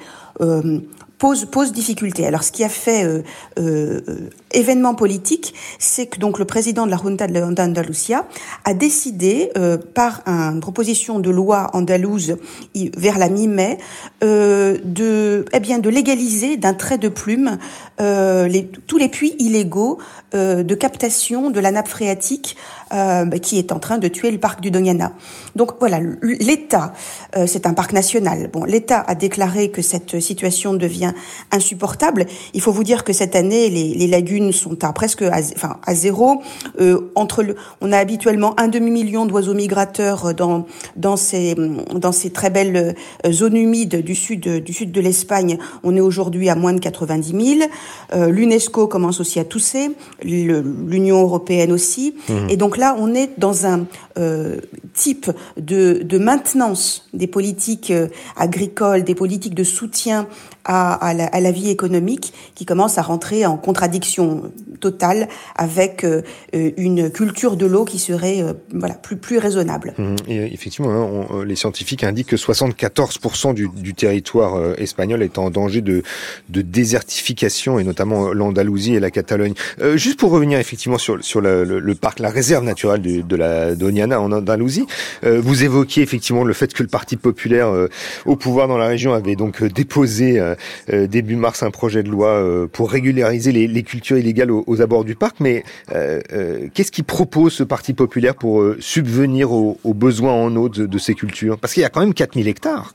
[1.47, 2.27] pose, difficulté.
[2.27, 3.23] Alors, ce qui a fait euh,
[3.59, 4.01] euh,
[4.53, 8.27] événement politique, c'est que donc le président de la Junta d'Andalusia
[8.65, 12.37] a décidé, euh, par une proposition de loi andalouse
[12.97, 13.79] vers la mi-mai,
[14.23, 17.59] euh, de, eh bien, de légaliser d'un trait de plume
[18.01, 19.99] euh, les, tous les puits illégaux
[20.35, 22.57] euh, de captation de la nappe phréatique
[22.93, 25.13] euh, qui est en train de tuer le parc du Doñana.
[25.57, 26.93] Donc voilà, l'État,
[27.37, 28.49] euh, c'est un parc national.
[28.53, 31.13] Bon, l'État a déclaré que cette situation devient
[31.51, 32.27] insupportable.
[32.55, 35.77] Il faut vous dire que cette année, les, les lagunes sont à presque à, enfin,
[35.87, 36.43] à zéro.
[36.81, 40.67] Euh, entre le, on a habituellement un demi-million d'oiseaux migrateurs dans
[40.97, 41.55] dans ces
[41.95, 42.95] dans ces très belles
[43.31, 45.59] zones humides du sud du sud de l'Espagne.
[45.85, 47.71] On est aujourd'hui à moins de 90 000.
[48.15, 49.91] Euh, L'UNESCO commence aussi à tousser,
[50.23, 52.15] l'Union européenne aussi.
[52.29, 52.33] Mmh.
[52.49, 53.87] Et donc là, on est dans un
[54.19, 54.59] euh,
[54.95, 60.27] type de, de, maintenance des politiques euh, agricoles, des politiques de soutien
[60.65, 64.53] à, à, la, à, la, vie économique qui commence à rentrer en contradiction
[64.83, 66.23] totale avec euh,
[66.53, 69.95] une culture de l'eau qui serait euh, voilà plus plus raisonnable.
[69.97, 70.17] Mmh.
[70.29, 70.91] Et effectivement,
[71.31, 76.03] hein, les scientifiques indiquent que 74% du, territoire euh, espagnol est en danger de,
[76.49, 79.55] désertification et notamment l'Andalousie et la Catalogne.
[79.81, 84.33] Euh, juste pour revenir effectivement sur, le, parc, la réserve naturelle de, la Doñana en
[84.33, 84.87] Andalousie,
[85.25, 87.89] euh, vous évoquiez effectivement le fait que le Parti populaire euh,
[88.27, 90.41] au pouvoir dans la région avait donc déposé
[90.91, 95.05] début mars un projet de loi pour régulariser les, les cultures illégales au, aux abords
[95.05, 100.69] du parc, mais qu'est-ce qui propose ce Parti populaire pour subvenir aux, besoins en eau
[100.69, 101.59] de, de ces cultures?
[101.59, 102.95] Parce qu'il y a quand même 4000 hectares.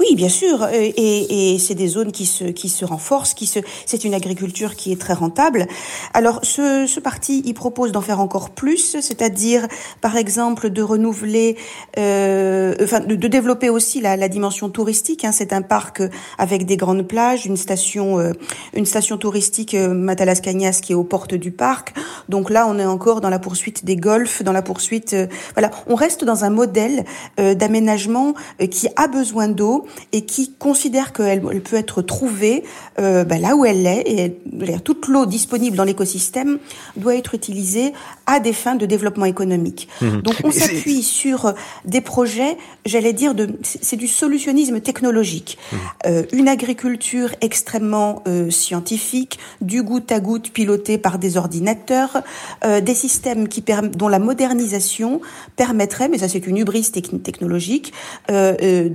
[0.00, 3.46] Oui, bien sûr, euh, et, et c'est des zones qui se qui se renforcent, qui
[3.46, 5.66] se c'est une agriculture qui est très rentable.
[6.14, 9.66] Alors ce, ce parti, il propose d'en faire encore plus, c'est-à-dire
[10.00, 11.56] par exemple de renouveler,
[11.98, 15.24] euh, enfin de, de, développer aussi la, la dimension touristique.
[15.24, 15.32] Hein.
[15.32, 16.02] C'est un parc
[16.38, 18.32] avec des grandes plages, une station euh,
[18.74, 21.94] une station touristique euh, Matalas Cañas qui est aux portes du parc.
[22.28, 25.70] Donc là, on est encore dans la poursuite des golfs, dans la poursuite, euh, voilà,
[25.88, 27.04] on reste dans un modèle
[27.36, 28.34] d'aménagement
[28.70, 32.64] qui a besoin d'eau et qui considère qu'elle elle peut être trouvée
[32.98, 34.38] euh, bah, là où elle est et
[34.84, 36.58] toute l'eau disponible dans l'écosystème
[36.96, 37.92] doit être utilisée
[38.26, 39.88] à des fins de développement économique.
[40.00, 40.20] Mmh.
[40.22, 45.76] Donc on s'appuie sur des projets, j'allais dire, de c'est du solutionnisme technologique, mmh.
[46.06, 52.22] euh, une agriculture extrêmement euh, scientifique, du goutte à goutte pilotée par des ordinateurs,
[52.64, 53.62] euh, des systèmes qui
[53.94, 55.20] dont la modernisation
[55.56, 57.92] permettrait, mais ça c'est une hubris technologique,
[58.30, 58.88] euh,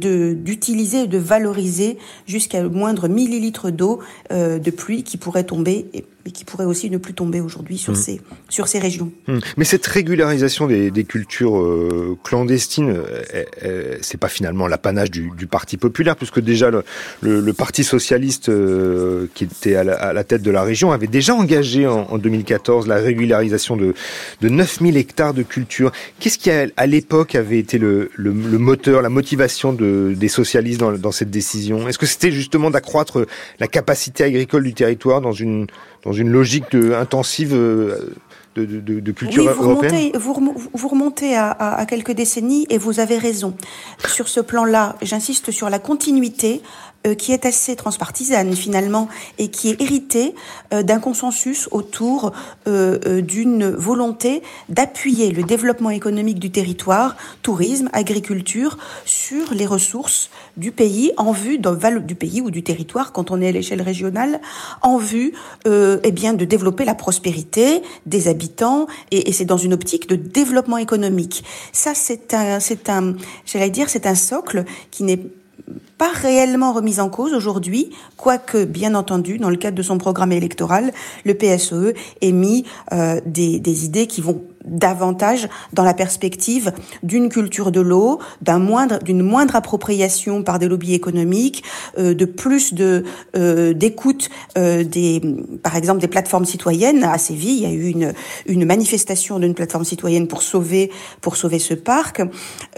[0.93, 3.99] euh, de valoriser jusqu'à le moindre millilitre d'eau
[4.31, 7.77] euh, de pluie qui pourrait tomber et mais qui pourrait aussi ne plus tomber aujourd'hui
[7.77, 7.97] sur, mmh.
[7.97, 9.11] ces, sur ces régions.
[9.27, 9.39] Mmh.
[9.57, 15.31] Mais cette régularisation des, des cultures euh, clandestines, euh, euh, c'est pas finalement l'apanage du,
[15.37, 16.83] du, Parti populaire, puisque déjà le,
[17.21, 20.91] le, le Parti socialiste euh, qui était à la, à la, tête de la région
[20.91, 23.93] avait déjà engagé en, en 2014 la régularisation de,
[24.41, 25.91] de 9000 hectares de culture.
[26.19, 30.29] Qu'est-ce qui, a, à l'époque, avait été le, le, le, moteur, la motivation de, des
[30.29, 31.87] socialistes dans, dans cette décision?
[31.89, 33.25] Est-ce que c'était justement d'accroître
[33.59, 35.67] la capacité agricole du territoire dans une
[36.03, 38.15] dans une logique de, intensive euh,
[38.55, 42.11] de, de, de culture oui, vous européenne remontez, vous, vous remontez à, à, à, quelques
[42.11, 43.55] décennies et vous avez raison.
[44.05, 46.61] Sur ce plan-là, j'insiste sur la continuité
[47.05, 50.35] euh, qui est assez transpartisane finalement et qui est héritée
[50.73, 52.31] euh, d'un consensus autour
[52.65, 60.71] euh, d'une volonté d'appuyer le développement économique du territoire, tourisme, agriculture, sur les ressources du
[60.71, 64.39] pays en vue du pays ou du territoire quand on est à l'échelle régionale,
[64.81, 65.33] en vue
[65.65, 70.15] eh bien de développer la prospérité des habitants et, et c'est dans une optique de
[70.15, 71.43] développement économique.
[71.71, 75.19] Ça c'est un c'est un j'allais dire c'est un socle qui n'est
[75.97, 80.31] pas réellement remise en cause aujourd'hui, quoique, bien entendu, dans le cadre de son programme
[80.31, 80.91] électoral,
[81.23, 87.71] le PSE ait mis euh, des idées qui vont davantage dans la perspective d'une culture
[87.71, 91.63] de l'eau, d'un moindre, d'une moindre appropriation par des lobbies économiques,
[91.97, 93.03] euh, de plus de
[93.35, 95.21] euh, d'écoute euh, des,
[95.61, 97.03] par exemple, des plateformes citoyennes.
[97.03, 98.13] À Séville, il y a eu une
[98.45, 100.91] une manifestation d'une plateforme citoyenne pour sauver
[101.21, 102.21] pour sauver ce parc.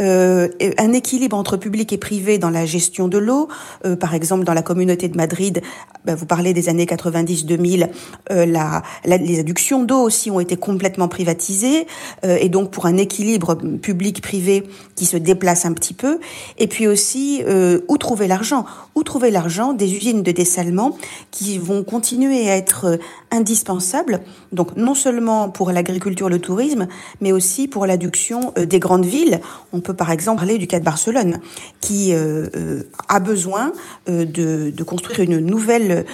[0.02, 3.48] Euh, un équilibre entre public et privé dans la gestion de l'eau.
[3.86, 5.62] Euh, par exemple, dans la communauté de Madrid,
[6.06, 7.90] ben, vous parlez des années 90-2000,
[8.32, 11.75] euh, la, la, les adductions d'eau aussi ont été complètement privatisées
[12.24, 14.64] euh, et donc pour un équilibre public-privé
[14.96, 16.20] qui se déplace un petit peu.
[16.58, 18.66] Et puis aussi, euh, où trouver l'argent?
[18.96, 20.98] Où trouver l'argent des usines de dessalement
[21.32, 22.98] qui vont continuer à être euh,
[23.32, 24.22] indispensables,
[24.52, 26.88] donc non seulement pour l'agriculture, le tourisme,
[27.20, 29.42] mais aussi pour l'adduction des grandes villes.
[29.74, 31.40] On peut par exemple parler du cas de Barcelone,
[31.82, 33.72] qui a besoin
[34.08, 36.06] de, construire une nouvelle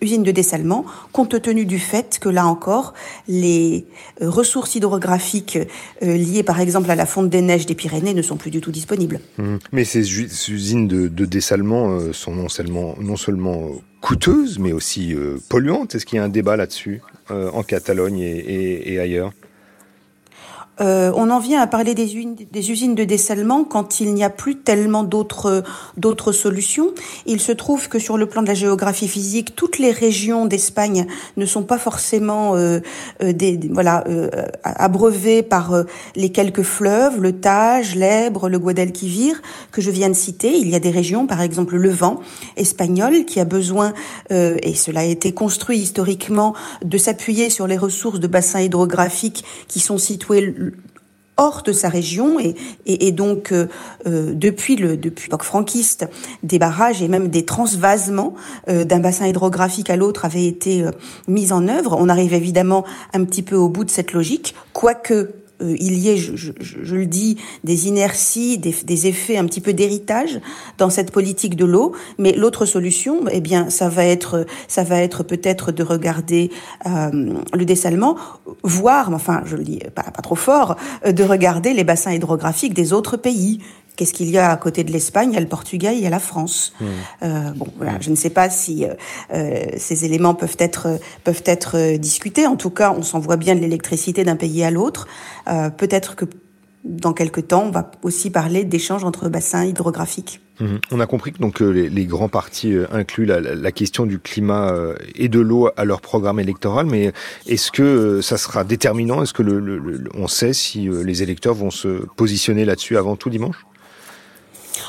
[0.00, 2.94] usine de dessalement, compte tenu du fait que là encore,
[3.28, 3.86] les
[4.20, 5.58] ressources ressources hydrographiques
[6.02, 8.60] euh, liées par exemple à la fonte des neiges des Pyrénées ne sont plus du
[8.60, 9.20] tout disponibles.
[9.38, 9.56] Mmh.
[9.70, 10.20] Mais ces
[10.50, 13.70] usines de, de dessalement euh, sont non seulement, seulement
[14.00, 15.94] coûteuses, mais aussi euh, polluantes.
[15.94, 19.32] Est-ce qu'il y a un débat là-dessus euh, en Catalogne et ailleurs?
[20.80, 24.24] Euh, on en vient à parler des, usines, des usines de dessalement quand il n'y
[24.24, 26.88] a plus tellement d'autres solutions.
[27.26, 31.06] Il se trouve que sur le plan de la géographie physique, toutes les régions d'Espagne
[31.36, 32.80] ne sont pas forcément euh,
[33.22, 34.28] euh des, voilà euh,
[34.64, 35.84] abreuvées par euh,
[36.16, 39.40] les quelques fleuves, le Tage, l'Ebre, le Guadalquivir
[39.72, 40.56] que je viens de citer.
[40.56, 42.20] Il y a des régions, par exemple le Vent
[42.56, 43.92] espagnol, qui a besoin
[44.30, 46.54] et cela a été construit historiquement
[46.84, 50.54] de s'appuyer sur les ressources de bassins hydrographiques qui sont situés
[51.40, 53.66] hors de sa région et, et, donc euh,
[54.06, 56.06] euh, depuis le depuis l'époque franquiste
[56.42, 58.34] des barrages et même des transvasements
[58.68, 60.84] euh, d'un bassin hydrographique à l'autre avaient été
[61.28, 61.96] mis en œuvre.
[61.98, 62.84] On arrive évidemment
[63.14, 65.30] un petit peu au bout de cette logique, quoique
[65.62, 66.52] euh, il y ait, je,
[66.94, 70.40] le dis, des inerties, des, des effets un petit peu d'héritage
[70.78, 71.92] dans cette politique de l'eau.
[72.18, 76.50] Mais l'autre solution, eh bien, ça va être, ça va être peut-être de regarder
[76.86, 78.16] euh, le dessalement,
[78.62, 82.74] voire, enfin, je le dis pas, pas trop fort, euh, de regarder les bassins hydrographiques
[82.74, 83.60] des autres pays
[84.00, 86.06] Qu'est-ce qu'il y a à côté de l'Espagne Il y a le Portugal, il y
[86.06, 86.72] a la France.
[86.80, 86.84] Mmh.
[87.22, 91.98] Euh, bon, voilà, je ne sais pas si euh, ces éléments peuvent être peuvent être
[91.98, 92.46] discutés.
[92.46, 95.06] En tout cas, on s'envoie bien de l'électricité d'un pays à l'autre.
[95.48, 96.24] Euh, Peut-être que
[96.84, 100.40] dans quelques temps, on va aussi parler d'échanges entre bassins hydrographiques.
[100.60, 100.76] Mmh.
[100.92, 104.18] On a compris que donc les, les grands partis euh, incluent la, la, question du
[104.18, 107.12] climat euh, et de l'eau à leur programme électoral, mais
[107.46, 109.22] est-ce que euh, ça sera déterminant?
[109.22, 113.30] Est-ce que le, le, on sait si les électeurs vont se positionner là-dessus avant tout
[113.30, 113.66] dimanche?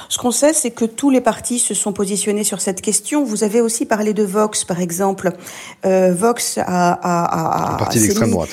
[0.09, 3.23] Ce qu'on sait, c'est que tous les partis se sont positionnés sur cette question.
[3.23, 5.33] Vous avez aussi parlé de Vox, par exemple.
[5.85, 8.49] Euh, Vox a, a, parti d'extrême droite.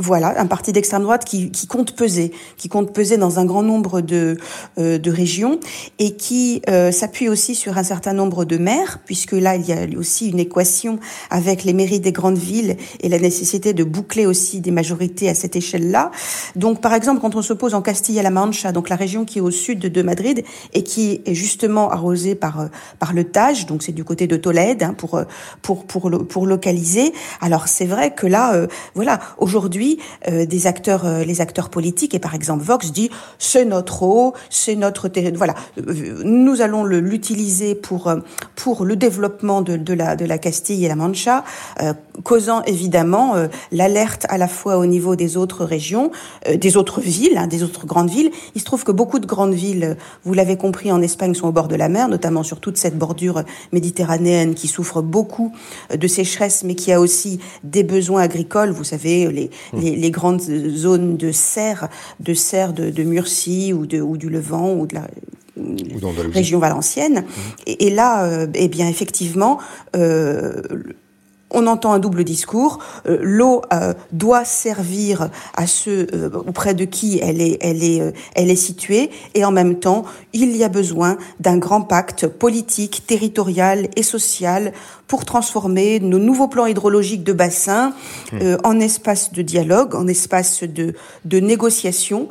[0.00, 3.64] Voilà, un parti d'extrême droite qui, qui, compte peser, qui compte peser dans un grand
[3.64, 4.36] nombre de,
[4.78, 5.58] euh, de régions
[5.98, 9.72] et qui euh, s'appuie aussi sur un certain nombre de maires, puisque là il y
[9.72, 14.24] a aussi une équation avec les mairies des grandes villes et la nécessité de boucler
[14.24, 16.12] aussi des majorités à cette échelle-là.
[16.54, 19.42] Donc par exemple, quand on se pose en Castilla-La Mancha, donc la région qui est
[19.42, 20.44] au sud de Madrid
[20.74, 22.66] et qui est justement arrosée par euh,
[23.00, 25.20] par le Tage, donc c'est du côté de Tolède hein, pour
[25.60, 27.12] pour pour pour localiser.
[27.40, 29.87] Alors c'est vrai que là, euh, voilà, aujourd'hui
[30.28, 34.34] euh, des acteurs, euh, les acteurs politiques, et par exemple Vox dit c'est notre eau,
[34.50, 35.08] c'est notre.
[35.34, 38.12] Voilà, euh, nous allons l'utiliser pour
[38.56, 41.44] pour le développement de, de, la de la Castille et la Mancha,
[41.82, 41.92] euh,
[42.24, 46.10] causant évidemment euh, l'alerte à la fois au niveau des autres régions,
[46.48, 48.30] euh, des autres villes, hein, des autres grandes villes.
[48.54, 51.52] Il se trouve que beaucoup de grandes villes, vous l'avez compris, en Espagne sont au
[51.52, 55.52] bord de la mer, notamment sur toute cette bordure méditerranéenne qui souffre beaucoup
[55.94, 58.70] de sécheresse, mais qui a aussi des besoins agricoles.
[58.70, 61.88] Vous savez, les, les, les, grandes zones de serre,
[62.20, 65.06] de serre de, de Murcie ou, de, ou du Levant ou de la
[66.32, 67.20] région valencienne.
[67.20, 67.40] Mmh.
[67.66, 69.58] Et, et, là, euh, eh bien, effectivement,
[69.96, 70.62] euh,
[71.50, 72.78] on entend un double discours.
[73.06, 78.12] Euh, L'eau euh, doit servir à ceux euh, auprès de qui elle est, elle est,
[78.34, 83.04] elle est située, et en même temps, il y a besoin d'un grand pacte politique,
[83.06, 84.72] territorial et social
[85.06, 87.94] pour transformer nos nouveaux plans hydrologiques de bassin
[88.32, 88.56] mmh.
[88.62, 90.94] en espace de dialogue, en espace de,
[91.24, 92.28] de négociation,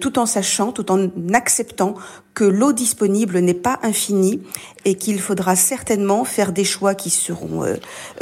[0.00, 1.94] tout en sachant, tout en acceptant
[2.34, 4.42] que l'eau disponible n'est pas infinie
[4.84, 7.76] et qu'il faudra certainement faire des choix qui seront euh,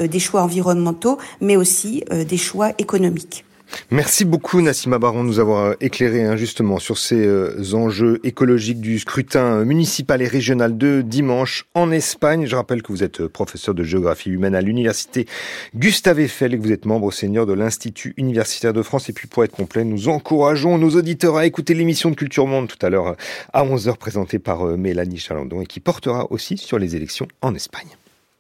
[0.07, 3.46] des choix environnementaux, mais aussi euh, des choix économiques.
[3.91, 8.81] Merci beaucoup Nassima Baron de nous avoir éclairé hein, justement sur ces euh, enjeux écologiques
[8.81, 12.47] du scrutin municipal et régional de dimanche en Espagne.
[12.47, 15.27] Je rappelle que vous êtes professeur de géographie humaine à l'université
[15.75, 19.09] Gustave Eiffel et que vous êtes membre senior de l'Institut universitaire de France.
[19.09, 22.69] Et puis pour être complet, nous encourageons nos auditeurs à écouter l'émission de Culture Monde
[22.69, 23.17] tout à l'heure
[23.53, 27.89] à 11h présentée par Mélanie Chalandon et qui portera aussi sur les élections en Espagne.